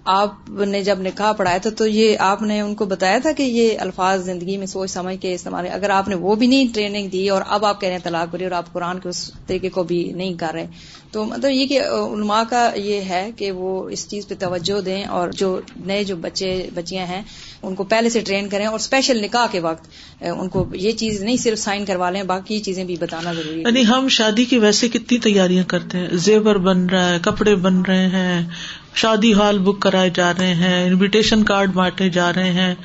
آپ 0.06 0.50
نے 0.68 0.82
جب 0.84 1.02
نکاح 1.02 1.32
پڑھایا 1.32 1.58
تھا، 1.58 1.70
تو 1.70 1.88
یہ 1.88 2.16
آپ 2.20 2.42
نے 2.42 2.60
ان 2.62 2.74
کو 2.76 2.86
بتایا 2.86 3.18
تھا 3.18 3.32
کہ 3.32 3.44
یہ 3.44 3.80
الفاظ 3.80 4.26
زندگی 4.26 4.58
میں 4.58 4.68
سوچ 4.68 4.92
سمجھ 4.92 5.16
کے 5.22 5.34
استعمال، 5.34 5.68
اگر 5.72 5.90
آپ 5.90 6.08
نے 6.08 6.16
وہ 6.16 6.36
بھی 6.36 6.48
نہیں 6.48 6.74
ٹریننگ 6.74 7.10
دی 7.10 7.28
اور 7.30 7.42
اب 7.48 7.66
آپ 7.66 7.82
کہہ 7.82 7.90
رہے 7.90 7.96
ہیں 7.96 8.04
طلاق 8.04 8.34
ہو 8.34 8.38
رہی 8.38 8.46
اور 8.46 8.52
آپ 8.52 8.72
قرآن 8.74 9.00
کے 9.00 9.10
اس 9.10 9.32
طریقے 9.48 9.70
کو 9.70 9.84
بھی 9.84 10.04
نہیں 10.16 10.34
کر 10.34 10.54
رہے، 10.54 10.68
تو 11.12 11.26
مطلب 11.26 11.52
یہ 11.52 11.66
کہ 11.68 11.82
علماء 11.82 12.42
کا 12.50 12.70
یہ 12.76 13.02
ہے 13.02 13.30
کہ 13.38 13.52
وہ 13.52 13.90
اس 13.90 14.08
چیز 14.10 14.28
پہ 14.28 14.36
توجہ 14.40 14.80
دیں 14.82 15.04
اور 15.18 15.32
جو 15.32 15.60
نئے 15.86 16.04
جو 16.04 16.16
بچے، 16.22 16.52
بچیاں 16.74 17.06
ہیں 17.06 17.22
ان 17.66 17.76
کو 17.76 17.84
پہلے 17.84 18.10
سے 18.10 18.20
ٹرین 18.20 18.50
کریں 18.50 18.66
اور 18.66 18.76
اسپیشل 18.76 19.22
نکاح 19.22 19.46
کے 19.52 19.60
وقت 19.60 19.88
ان 20.22 20.50
کو 20.50 20.68
یہ 20.74 20.92
چیز 20.92 21.24
نہیں 21.24 21.38
صرف 21.38 21.60
سائن 21.60 21.86
کروا 21.86 22.10
لیں، 22.10 22.24
باقی 22.24 22.60
چیزیں 22.60 22.84
بھی 22.84 22.96
بتانا 23.00 23.34
ضروری 23.34 23.58
ہے۔ 23.58 23.62
یعنی 23.62 23.88
ہم 23.88 24.08
شادی 24.08 24.46
کی 24.46 24.58
ویسے 24.58 24.90
کتنی 24.90 25.18
تیاریاں 25.18 25.64
کرتے 25.64 25.98
ہیں؟ 25.98 26.08
زیور 26.12 26.56
بن 26.56 26.86
رہا 26.86 27.10
ہے، 27.10 27.18
کپڑے 27.22 27.56
بن 27.56 27.82
رہے 27.82 28.08
ہیں، 28.08 28.48
شادی 28.96 29.34
ہال 29.34 29.60
بک 29.60 29.82
کرائے 29.82 30.10
جا 30.10 30.34
رہے 30.38 30.56
ہیں 30.56 30.86
انویٹیشن 30.86 31.44
کارڈ 31.44 31.74
بانٹے 31.74 32.10
جا 32.10 32.34
رہے 32.34 32.52
ہیں۔ 32.52 32.76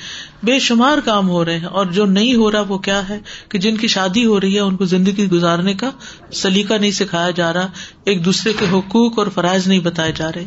بے 0.43 0.59
شمار 0.59 0.99
کام 1.05 1.29
ہو 1.29 1.45
رہے 1.45 1.59
ہیں۔ 1.59 1.67
اور 1.67 1.87
جو 1.87 2.05
نہیں 2.05 2.35
ہو 2.35 2.53
رہا 2.53 2.61
وہ 2.61 2.79
کیا 2.79 3.09
ہے؟ 3.09 3.19
کہ 3.49 3.59
جن 3.59 3.77
کی 3.77 3.87
شادی 3.87 4.27
ہو 4.27 4.41
رہی 4.41 4.55
ہے، 4.55 4.61
ان 4.61 4.77
کو 4.77 4.85
زندگی 4.85 5.27
گزارنے 5.29 5.75
کا 5.75 5.91
سلیقہ 6.33 6.75
نہیں 6.75 6.91
سکھایا 6.91 7.31
جا 7.31 7.53
رہا، 7.53 7.69
ایک 8.05 8.25
دوسرے 8.25 8.53
کے 8.53 8.67
حقوق 8.73 9.19
اور 9.19 9.27
فرائض 9.27 9.69
نہیں 9.69 9.81
بتائے 9.81 10.13
جا 10.17 10.31
رہے۔ 10.33 10.47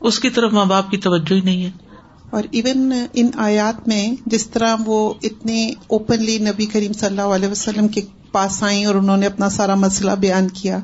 اس 0.00 0.18
کی 0.18 0.30
طرف 0.30 0.52
ماں 0.52 0.64
باپ 0.64 0.90
کی 0.90 0.96
توجہ 0.96 1.34
ہی 1.34 1.40
نہیں 1.40 1.64
ہے۔ 1.64 1.89
اور 2.30 2.42
ایون 2.50 2.92
ان 3.14 3.30
آیات 3.36 3.88
میں 3.88 4.14
جس 4.26 4.50
طرح 4.50 4.76
وہ 4.86 5.14
اتنے 5.22 5.72
اوپنلی 5.86 6.38
نبی 6.38 6.66
کریم 6.66 6.92
صلی 6.92 7.06
اللہ 7.06 7.34
علیہ 7.34 7.48
وسلم 7.48 7.88
کے 7.88 8.00
پاس 8.32 8.62
آئیں 8.62 8.84
اور 8.84 8.94
انہوں 8.94 9.16
نے 9.16 9.26
اپنا 9.26 9.48
سارا 9.48 9.74
مسئلہ 9.74 10.10
بیان 10.10 10.48
کیا 10.48 10.78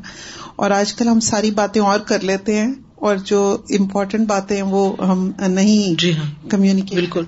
اور 0.56 0.70
آج 0.70 0.94
کل 0.94 1.08
ہم 1.08 1.20
ساری 1.20 1.50
باتیں 1.50 1.82
اور 1.82 2.00
کر 2.00 2.20
لیتے 2.20 2.56
ہیں 2.56 2.74
اور 2.96 3.16
جو 3.16 3.56
امپورٹینٹ 3.70 4.28
باتیں 4.28 4.62
وہ 4.62 4.96
ہم 4.98 5.32
نہیں 5.48 6.00
جی 6.00 6.16
ہاں 6.16 6.50
کمیونیکیٹ 6.50 6.94
بالکل۔ 6.94 7.24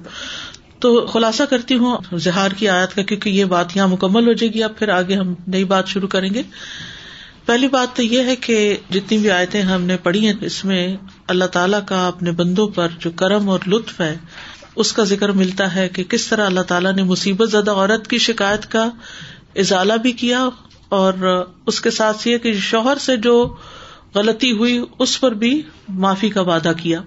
تو 0.79 1.07
خلاصہ 1.07 1.43
کرتی 1.43 1.75
ہوں 1.75 2.19
زہار 2.19 2.51
کی 2.51 2.69
آیت 2.69 2.95
کا 2.95 3.03
کیونکہ 3.03 3.31
یہ 3.31 3.45
بات 3.45 3.77
یہاں 3.77 3.89
مکمل 3.89 4.29
ہو 4.29 4.33
جائے 4.33 4.53
گی 4.55 4.63
اب 4.63 4.79
پھر 4.79 4.89
آگے 4.89 5.15
ہم 5.15 5.35
نئی 5.47 5.65
بات 5.65 5.89
شروع 5.89 6.09
کریں 6.09 6.35
گے۔ 6.35 6.43
پہلی 7.49 7.69
بات 7.69 7.97
تو 7.97 8.03
یہ 8.03 8.23
ہے 8.23 8.35
کہ 8.37 8.57
جتنی 8.91 9.19
بھی 9.19 9.31
آیتیں 9.31 9.61
ہم 9.63 9.83
نے 9.83 9.97
پڑھی 9.97 10.27
ہیں، 10.27 10.33
اس 10.41 10.65
میں 10.65 10.97
اللہ 11.27 11.45
تعالیٰ 11.45 11.81
کا 11.87 12.07
اپنے 12.07 12.31
بندوں 12.31 12.67
پر 12.69 12.89
جو 12.99 13.11
کرم 13.11 13.49
اور 13.49 13.61
لطف 13.67 14.01
ہے، 14.01 14.17
اس 14.77 14.93
کا 14.93 15.05
ذکر 15.05 15.29
ملتا 15.33 15.75
ہے 15.75 15.89
کہ 15.89 16.05
کس 16.05 16.27
طرح 16.27 16.47
اللہ 16.47 16.67
تعالیٰ 16.69 16.93
نے 16.95 17.03
مصیبت 17.03 17.51
زدہ 17.51 17.71
عورت 17.71 18.09
کی 18.09 18.19
شکایت 18.19 18.67
کا 18.67 18.89
ازالہ 19.57 19.93
بھی 20.03 20.13
کیا 20.13 20.49
اور 20.89 21.15
اس 21.67 21.81
کے 21.81 21.91
ساتھ 21.91 22.27
یہ 22.29 22.39
کہ 22.39 22.53
شوہر 22.63 22.99
سے 22.99 23.17
جو 23.17 23.35
غلطی 24.15 24.53
ہوئی، 24.53 24.79
اس 24.99 25.21
پر 25.21 25.35
بھی 25.35 25.51
معافی 25.89 26.29
کا 26.29 26.41
وعدہ 26.41 26.73
کیا۔ 26.77 27.01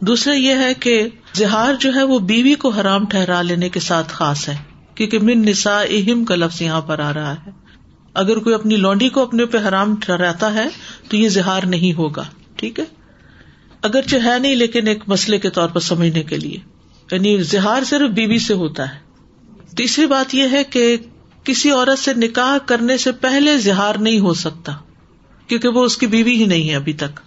دوسرا 0.00 0.34
یہ 0.34 0.54
ہے 0.54 0.72
کہ 0.80 0.96
زہار 1.34 1.74
جو 1.80 1.94
ہے، 1.94 2.02
وہ 2.02 2.18
بیوی 2.18 2.54
کو 2.54 2.68
حرام 2.68 3.06
ٹھہرا 3.06 3.42
لینے 3.42 3.68
کے 3.68 3.80
ساتھ 3.80 4.12
خاص 4.12 4.48
ہے، 4.48 4.56
کیونکہ 4.94 5.18
من 5.18 5.46
نسا 5.48 5.80
اہم 5.80 6.24
کا 6.24 6.34
لفظ 6.34 6.62
یہاں 6.62 6.80
پر 6.80 6.98
آ 6.98 7.12
رہا 7.14 7.34
ہے۔ 7.46 7.65
اگر 8.16 8.38
کوئی 8.38 8.54
اپنی 8.54 8.76
لونڈی 8.76 9.08
کو 9.08 9.22
اپنے 9.22 9.46
پہ 9.46 9.58
حرام 9.58 9.96
ٹھہراتا 9.96 10.54
ہے 10.54 10.66
تو 11.08 11.16
یہ 11.16 11.28
زہار 11.28 11.62
نہیں 11.62 11.92
ہوگا، 11.92 12.24
ٹھیک 12.56 12.80
ہے؟ 12.80 12.84
اگرچہ 13.82 14.16
ہے 14.24 14.38
نہیں، 14.38 14.56
لیکن 14.56 14.88
ایک 14.88 15.04
مسئلے 15.06 15.38
کے 15.38 15.50
طور 15.50 15.68
پر 15.68 15.80
سمجھنے 15.80 16.22
کے 16.22 16.36
لیے۔ 16.36 16.58
یعنی 17.12 17.42
زہار 17.42 17.84
صرف 17.84 18.10
بیوی 18.10 18.38
سے 18.38 18.54
ہوتا 18.54 18.94
ہے۔ 18.94 18.98
تیسری 19.76 20.06
بات 20.06 20.34
یہ 20.34 20.44
ہے 20.52 20.64
کہ 20.64 20.96
کسی 21.44 21.70
عورت 21.70 21.98
سے 21.98 22.14
نکاح 22.14 22.58
کرنے 22.66 22.96
سے 22.96 23.12
پہلے 23.12 23.58
زہار 23.58 23.94
نہیں 23.94 24.18
ہو 24.18 24.34
سکتا، 24.34 24.72
کیونکہ 25.46 25.68
وہ 25.68 25.84
اس 25.84 25.96
کی 25.96 26.06
بیوی 26.06 26.36
ہی 26.36 26.44
نہیں 26.44 26.70
ہے 26.70 26.74
ابھی 26.74 26.92
تک۔ 26.92 27.20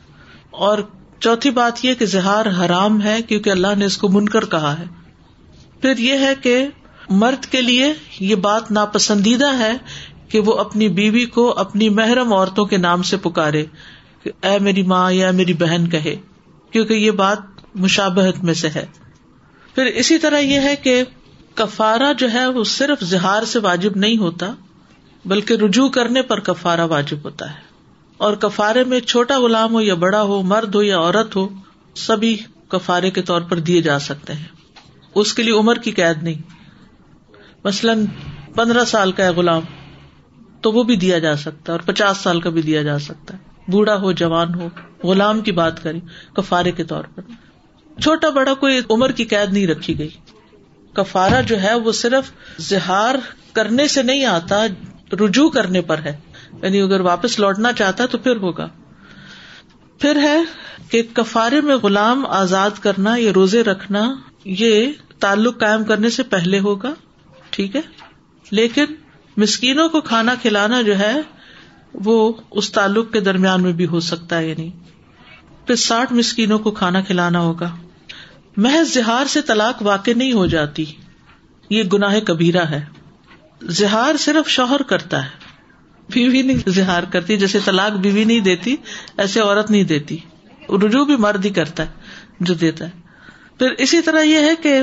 اور 0.52 0.78
چوتھی 1.20 1.50
بات 1.50 1.86
یہ 1.86 1.94
کہ 1.94 2.06
زہار 2.06 2.46
حرام 2.46 3.02
ہے 3.02 3.22
کیونکہ 3.22 3.50
اللہ 3.50 3.76
نے 3.78 3.86
اس 3.86 3.98
کو 3.98 4.10
من 4.10 4.30
کر 4.30 4.46
کہا 4.46 4.80
ہے۔ 4.80 4.84
پھر 5.82 5.98
یہ 5.98 6.14
ہے 6.14 6.34
کہ 6.42 6.68
مرد 7.10 7.46
کے 7.46 7.62
لیے 7.62 7.94
یہ 8.20 8.36
بات 8.36 8.72
ناپسندیدہ 8.72 9.58
ہے 9.58 9.74
کہ 10.30 10.40
وہ 10.40 10.54
اپنی 10.54 10.88
بیوی 10.88 11.26
کو 11.26 11.54
اپنی 11.58 11.90
محرم 11.90 12.34
عورتوں 12.34 12.66
کے 12.66 12.78
نام 12.78 13.02
سے 13.02 13.18
پکارے 13.18 13.66
کہ 14.24 14.32
اے 14.44 14.60
میری 14.60 14.84
ماں 14.84 15.12
یا 15.12 15.32
میری 15.32 15.54
بہن 15.54 15.90
کہے، 15.90 16.16
کیونکہ 16.72 16.94
یہ 16.94 17.12
بات 17.12 17.38
مشابہت 17.76 18.44
میں 18.44 18.54
سے 18.54 18.70
ہے۔ 18.76 18.86
پھر 19.76 19.86
اسی 19.86 20.18
طرح 20.18 20.40
یہ 20.40 20.60
ہے 20.60 20.76
کہ 20.76 21.04
کفارا 21.56 22.12
جو 22.12 22.32
ہے 22.32 22.48
وہ 22.48 22.64
صرف 22.64 23.02
زہار 23.02 23.44
سے 23.44 23.60
واجب 23.60 23.92
نہیں 23.96 24.18
ہوتا، 24.18 24.54
بلکہ 25.26 25.54
رجوع 25.54 25.90
کرنے 25.90 26.22
پر 26.22 26.40
کفارا 26.40 26.86
واجب 26.86 27.18
ہوتا 27.24 27.50
ہے۔ 27.50 27.60
اور 28.18 28.34
کفارے 28.34 28.84
میں 28.84 29.00
چھوٹا 29.00 29.40
غلام 29.40 29.74
ہو 29.74 29.82
یا 29.82 29.94
بڑا 29.94 30.22
ہو، 30.22 30.42
مرد 30.42 30.76
ہو 30.76 30.84
یا 30.84 31.00
عورت 31.00 31.36
ہو، 31.36 31.50
سبھی 31.96 32.38
کفارے 32.68 33.12
کے 33.12 33.22
طور 33.22 33.42
پر 33.42 33.60
دیے 33.60 33.82
جا 33.82 34.00
سکتے 34.00 34.34
ہیں۔ 34.34 34.46
اس 35.16 35.34
کے 35.34 35.44
لیے 35.44 35.54
عمر 35.54 35.76
کی 35.76 35.92
قید 35.92 36.24
نہیں۔ 36.24 36.42
مثلاً 37.64 38.06
پندرہ 38.56 38.86
سال 38.86 39.12
کا 39.12 39.24
ہے 39.24 39.30
غلام۔ 39.30 39.62
تو 40.62 40.72
وہ 40.72 40.84
بھی 40.84 40.96
دیا 40.96 41.20
جا 41.20 41.36
سکتا 41.36 41.74
ہے 41.74 41.78
اور 41.78 41.94
پچاس 41.94 42.18
سال 42.18 42.42
کا 42.42 42.50
بھی 42.50 42.62
دیا 42.62 42.82
جا 42.82 43.00
سکتا 43.00 43.34
ہے۔ 43.34 43.72
بوڑھا 43.72 43.96
ہو، 43.96 44.12
جوان 44.12 44.56
ہو، 44.56 44.70
غلام 45.04 45.42
کی 45.42 45.52
بات 45.52 45.84
کریں، 45.84 46.00
کفارے 46.36 46.72
کے 46.72 46.84
طور 46.84 47.04
پر۔ 47.16 47.22
چھوٹا 48.02 48.30
بڑا 48.30 48.54
کوئی 48.54 48.82
عمر 48.90 49.12
کی 49.12 49.26
قید 49.26 49.54
نہیں 49.54 49.68
رکھی 49.68 50.00
گئی۔ 50.00 50.10
کفارا 50.94 51.42
جو 51.42 51.62
ہے 51.62 51.74
وہ 51.74 51.92
صرف 51.92 52.32
زہار 52.58 53.16
کرنے 53.54 53.88
سے 53.88 54.04
نہیں 54.04 54.26
آتا، 54.26 54.66
رجوع 55.14 55.50
کرنے 55.50 55.82
پر 55.82 55.98
ہے۔ 55.98 56.18
یعنی 56.64 56.82
اگر 56.82 57.00
واپس 57.00 57.40
لوٹنا 57.40 57.72
چاہتا 57.72 58.06
تو 58.06 58.18
پھر 58.18 58.36
ہوگا۔ 58.36 58.68
پھر 60.00 60.16
ہے 60.16 60.44
کہ 60.90 61.04
کفارے 61.14 61.62
میں 61.62 61.76
غلام 61.76 62.26
آزاد 62.26 62.70
کرنا 62.82 63.16
یا 63.18 63.32
روزے 63.36 63.64
رکھنا، 63.64 64.16
یہ 64.46 64.92
تعلق 65.20 65.60
قائم 65.60 65.84
کرنے 65.84 66.10
سے 66.10 66.24
پہلے 66.24 66.60
ہوگا۔ 66.60 66.94
ٹھیک 67.50 67.76
ہے؟ 67.76 67.82
لیکن 68.52 68.86
مسکینوں 69.40 69.90
کو 69.90 70.02
کھانا 70.02 70.36
کھلانا 70.42 70.82
جو 70.82 71.00
ہے 71.00 71.22
وہ 71.94 72.34
اس 72.52 72.72
تعلق 72.72 73.14
کے 73.14 73.20
درمیان 73.20 73.64
میں 73.64 73.72
بھی 73.72 73.86
ہو 73.86 74.00
سکتا 74.00 74.38
ہے 74.38 74.50
یعنی 74.50 74.72
پھر 75.68 75.76
ساٹھ 75.76 76.14
مسکینوں 76.14 76.60
کو 76.60 76.72
کھانا 76.72 77.02
کھلانا 77.02 77.40
ہوگا۔ 77.40 77.76
محض 78.58 78.94
زہار 78.94 79.26
سے 79.26 79.42
طلاق 79.42 79.82
واقع 79.82 80.12
نہیں 80.16 80.34
ہو 80.34 80.46
جاتی۔ 80.46 80.86
یہ 81.70 81.84
گناہ 81.84 82.20
کبیرہ 82.20 82.66
ہے۔ 82.66 82.86
زہار 83.64 84.18
صرف 84.18 84.50
شوہر 84.50 84.82
کرتا 84.82 85.26
ہے۔ 85.26 85.30
بیوی 86.14 86.42
نہیں 86.42 86.70
زہار 86.70 87.04
کرتی، 87.04 87.38
جیسے 87.38 87.60
طلاق 87.66 87.92
بیوی 87.92 88.24
نہیں 88.24 88.40
دیتی، 88.40 88.76
ایسے 89.18 89.40
عورت 89.40 89.72
نہیں 89.72 89.84
دیتی۔ 89.84 90.18
رجوع 90.70 91.06
بھی 91.06 91.16
مرد 91.16 91.46
ہی 91.46 91.50
کرتا 91.50 91.84
ہے، 91.84 91.92
جو 92.40 92.54
دیتا 92.54 92.86
ہے۔ 92.86 92.92
پھر 93.60 93.72
اسی 93.72 94.02
طرح 94.02 94.22
یہ 94.22 94.40
ہے 94.40 94.56
کہ 94.64 94.82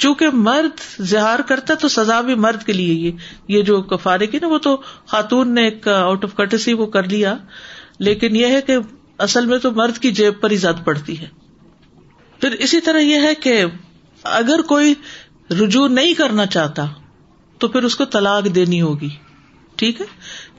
چونکہ 0.00 0.26
مرد 0.32 1.02
زہار 1.02 1.38
کرتا 1.38 1.74
تو 1.74 1.88
سزا 1.88 2.20
بھی 2.20 2.34
مرد 2.34 2.62
کے 2.62 2.72
لیے 2.72 2.94
یہ 2.94 3.12
یہ 3.48 3.62
جو 3.62 3.82
کفارے 3.82 4.26
کی 4.26 4.38
نا 4.42 4.46
وہ 4.46 4.58
تو 4.58 4.82
خاتون 5.06 5.54
نے 5.54 5.64
ایک 5.64 5.88
آؤٹ 5.88 6.24
آف 6.24 6.34
کٹسی 6.34 6.72
وہ 6.72 6.86
کر 6.86 7.04
لیا۔ 7.04 7.36
لیکن 7.98 8.36
یہ 8.36 8.46
ہے 8.46 8.60
کہ 8.60 8.76
اصل 9.18 9.46
میں 9.46 9.58
تو 9.58 9.70
مرد 9.70 9.98
کی 9.98 10.12
جیب 10.12 10.40
پر 10.40 10.50
ہی 10.50 10.56
زد 10.56 10.84
پڑتی 10.84 11.20
ہے۔ 11.20 11.26
پھر 12.40 12.52
اسی 12.52 12.80
طرح 12.80 12.98
یہ 12.98 13.14
ہے 13.14 13.34
کہ 13.34 13.64
اگر 14.22 14.62
کوئی 14.62 14.94
رجوع 15.50 15.88
نہیں 15.88 16.14
کرنا 16.14 16.46
چاہتا 16.46 16.86
تو 17.58 17.68
پھر 17.68 17.82
اس 17.82 17.96
کو 17.96 18.04
طلاق 18.04 18.54
دینی 18.54 18.80
ہوگی۔ 18.80 19.08
ٹھیک 19.76 20.00
ہے؟ 20.00 20.06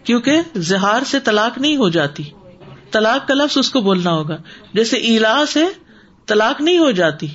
کیونکہ 0.03 0.37
زہار 0.55 1.01
سے 1.05 1.19
طلاق 1.19 1.57
نہیں 1.57 1.77
ہو 1.77 1.89
جاتی۔ 1.89 2.23
طلاق 2.91 3.27
کا 3.27 3.33
لفظ 3.33 3.57
اس 3.57 3.69
کو 3.69 3.81
بولنا 3.81 4.11
ہوگا۔ 4.11 4.37
جیسے 4.73 4.97
الا 4.97 5.43
سے 5.47 5.65
طلاق 6.25 6.61
نہیں 6.61 6.77
ہو 6.77 6.91
جاتی۔ 6.91 7.27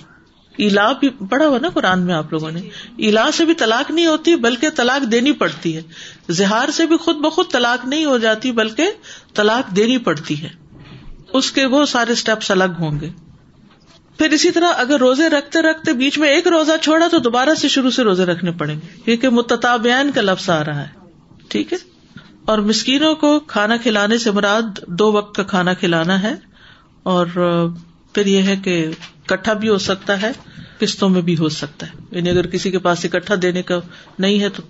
الا 0.58 0.92
بھی 0.92 1.08
پڑھا 1.08 1.46
ہوا 1.46 1.58
نا 1.58 1.68
قرآن 1.68 2.02
میں 2.02 2.14
آپ 2.14 2.32
لوگوں 2.32 2.50
نے۔ 2.50 2.60
الا 2.98 3.30
سے 3.32 3.44
بھی 3.44 3.54
طلاق 3.54 3.90
نہیں 3.90 4.06
ہوتی 4.06 4.36
بلکہ 4.36 4.70
طلاق 4.70 5.12
دینی 5.12 5.32
پڑتی 5.32 5.76
ہے۔ 5.76 5.82
زہار 6.28 6.68
سے 6.68 6.86
بھی 6.86 6.96
خود 6.96 7.16
بخود 7.16 7.46
طلاق 7.52 7.86
نہیں 7.86 8.04
ہو 8.04 8.18
جاتی 8.18 8.52
بلکہ 8.52 8.90
طلاق 9.34 9.76
دینی 9.76 9.98
پڑتی 9.98 10.42
ہے۔ 10.42 10.48
اس 11.32 11.52
کے 11.52 11.66
وہ 11.66 11.86
سارے 11.86 12.12
اسٹیپس 12.12 12.50
الگ 12.50 12.74
ہوں 12.78 13.00
گے۔ 13.00 13.10
پھر 14.18 14.30
اسی 14.30 14.50
طرح 14.50 14.68
اگر 14.76 14.98
روزے 14.98 15.28
رکھتے 15.28 15.62
رکھتے 15.62 15.92
بیچ 15.92 16.18
میں 16.18 16.28
ایک 16.28 16.48
روزہ 16.48 16.72
چھوڑا 16.82 17.08
تو 17.10 17.18
دوبارہ 17.18 17.54
سے 17.54 17.68
شروع 17.68 17.90
سے 17.90 18.02
روزے 18.02 18.24
رکھنے 18.24 18.50
پڑیں 18.50 18.74
گے۔ 18.74 19.00
کیونکہ 19.04 19.28
متطابین 19.28 20.12
کا 20.12 20.20
لفظ 20.20 20.50
آ 20.50 20.64
رہا 20.64 20.80
ہے۔ 20.80 20.88
ٹھیک 21.48 21.72
ہے؟ 21.72 21.78
اور 22.44 22.58
مسکینوں 22.58 23.14
کو 23.14 23.40
کھانا 23.40 23.76
کھلانے 23.76 24.18
سے 24.18 24.30
مراد 24.30 24.62
دو 24.86 25.12
وقت 25.12 25.36
کا 25.36 25.42
کھانا 25.42 25.74
کھلانا 25.74 26.22
ہے۔ 26.22 26.34
اور 27.02 27.26
پھر 28.16 28.26
یہ 28.26 28.42
ہے 28.42 28.56
کہ 28.56 28.90
کٹھا 29.26 29.52
بھی 29.52 29.68
ہو 29.68 29.78
سکتا 29.78 30.22
ہے 30.22 30.30
قسطوں 30.78 31.08
میں 31.08 31.22
بھی 31.22 31.36
ہو 31.36 31.48
سکتا 31.48 31.86
ہے۔ 31.86 31.92
یعنی 32.10 32.30
اگر 32.30 32.46
کسی 32.46 32.70
کے 32.70 32.78
پاس 32.78 33.04
اکٹھا 33.04 33.34
دینے 33.42 33.62
کا 33.62 33.80
نہیں 34.18 34.40
ہے 34.40 34.48
تو 34.48 34.62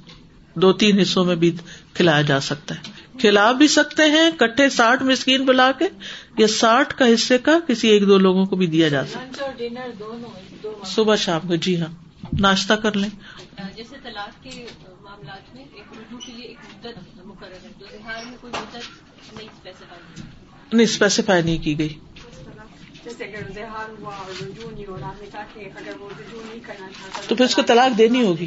دو 0.55 0.73
تین 0.73 1.01
حصوں 1.01 1.25
میں 1.25 1.37
بھی 1.37 1.57
کھلایا 1.95 2.23
جا 2.23 2.41
سکتا 2.41 2.75
ہے۔ 2.75 2.91
کھلا 3.19 3.53
بھی 3.53 3.69
سکتے 3.69 4.03
ہیں 4.03 4.31
کٹھے 4.39 4.71
ساٹھ 4.71 5.03
مسکین 5.03 5.45
بلا 5.45 5.73
کے 5.79 5.85
یا 6.39 6.47
ساٹھ 6.47 6.95
کا 6.95 7.05
حصے 7.15 7.39
کا 7.39 7.59
کسی 7.69 7.89
ایک 7.89 8.03
دو 8.03 8.19
لوگوں 8.19 8.45
کو 8.45 8.57
بھی 8.57 8.67
دیا 8.67 8.89
جا 8.89 9.07
سکتا 9.07 9.45
ہے۔ 9.47 10.69
صبح 10.85 11.17
شام 11.17 11.49
کو 11.49 11.57
جی 11.57 11.81
ہاں۔ 11.81 11.93
ناشتہ 12.41 12.73
کر 12.73 12.93
لیں۔ 12.93 13.09
جیسے 13.77 13.97
طلاق 14.03 14.45
کے 14.45 14.67
معاملات 15.03 15.55
میں 15.55 15.65
نہیں 20.73 20.85
اسپیسیفائی 20.85 21.43
نہیں 21.43 21.59
کی 21.59 21.79
گئی۔ 21.79 21.95
تو 27.29 27.35
پھر 27.37 27.45
اس 27.45 27.55
کو 27.55 27.63
طلاق 27.63 27.99
دینی 27.99 28.23
ہوگی۔ 28.23 28.47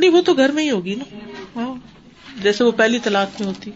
نہیں 0.00 0.10
وہ 0.10 0.22
تو 0.22 0.34
گھر 0.34 0.48
میں 0.48 0.64
ہی 0.64 0.70
ہوگی 0.70 0.94
نا۔ 0.94 1.04
ہاں 1.56 1.74
جیسے 2.42 2.64
وہ 2.64 2.70
پہلی 2.70 2.98
طلاق 2.98 3.40
میں 3.40 3.48
ہوتی۔ 3.48 3.70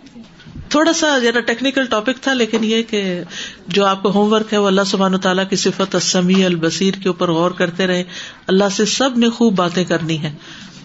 تھوڑا 0.68 0.92
سا 0.92 1.18
ذرا 1.18 1.40
ٹیکنیکل 1.40 1.86
ٹاپک 1.86 2.22
تھا 2.22 2.32
لیکن 2.32 2.64
یہ 2.64 2.82
کہ 2.82 3.22
جو 3.66 3.86
آپ 3.86 4.02
کا 4.02 4.08
ہوم 4.08 4.32
ورک 4.32 4.52
ہے 4.52 4.58
وہ 4.58 4.66
اللہ 4.66 4.84
سبحانہ 4.86 5.16
تعالیٰ 5.16 5.48
کی 5.50 5.56
صفت 5.56 5.94
السمی 5.94 6.44
البصیر 6.44 6.94
کے 6.94 7.08
اوپر 7.08 7.30
غور 7.30 7.50
کرتے 7.50 7.86
رہے۔ 7.86 8.04
اللہ 8.46 8.64
سے 8.72 8.84
سب 8.84 9.18
نے 9.18 9.28
خوب 9.28 9.54
باتیں 9.54 9.84
کرنی 9.84 10.22
ہے 10.22 10.32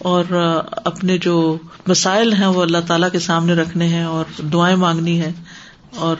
اور 0.02 0.24
اپنے 0.84 1.18
جو 1.18 1.56
مسائل 1.86 2.32
ہیں 2.32 2.46
وہ 2.46 2.62
اللہ 2.62 2.78
تعالیٰ 2.86 3.08
کے 3.12 3.18
سامنے 3.18 3.54
رکھنے 3.54 3.86
ہیں 3.86 4.04
اور 4.04 4.24
دعائیں 4.42 4.76
مانگنی 4.76 5.20
ہے 5.20 5.32
اور 5.96 6.16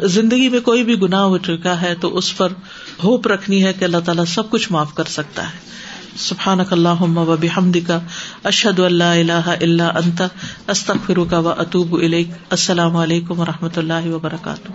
زندگی 0.00 0.48
میں 0.48 0.60
کوئی 0.60 0.84
بھی 0.84 1.00
گناہ 1.02 1.20
ہو 1.20 1.38
چکا 1.38 1.82
ہے 1.82 1.94
تو 2.00 2.16
اس 2.16 2.36
پر 2.36 2.52
ہوپ 3.04 3.26
رکھنی 3.26 3.64
ہے 3.64 3.72
کہ 3.72 3.84
اللہ 3.84 3.96
تعالیٰ 4.04 4.24
سب 4.24 4.50
کچھ 4.50 4.72
معاف 4.72 4.94
کر 4.94 5.04
سکتا 5.04 5.42
ہے۔ 5.42 5.58
سبحان 6.16 6.60
اللہ 6.70 7.02
و 7.02 7.36
بحمد 7.40 7.76
کا 7.86 8.00
اشد 8.44 8.80
اللہ 8.80 9.04
اللہ 9.04 9.48
اللہ 9.60 9.82
انت 9.82 10.22
استخر 10.66 11.18
کا 11.30 11.38
و 11.38 11.48
اطوب 11.48 11.94
السلام 12.50 12.96
علیکم 12.96 13.40
و 13.40 13.44
رحمۃ 13.44 13.76
اللہ 13.76 14.06
وبرکاتہ۔ 14.06 14.72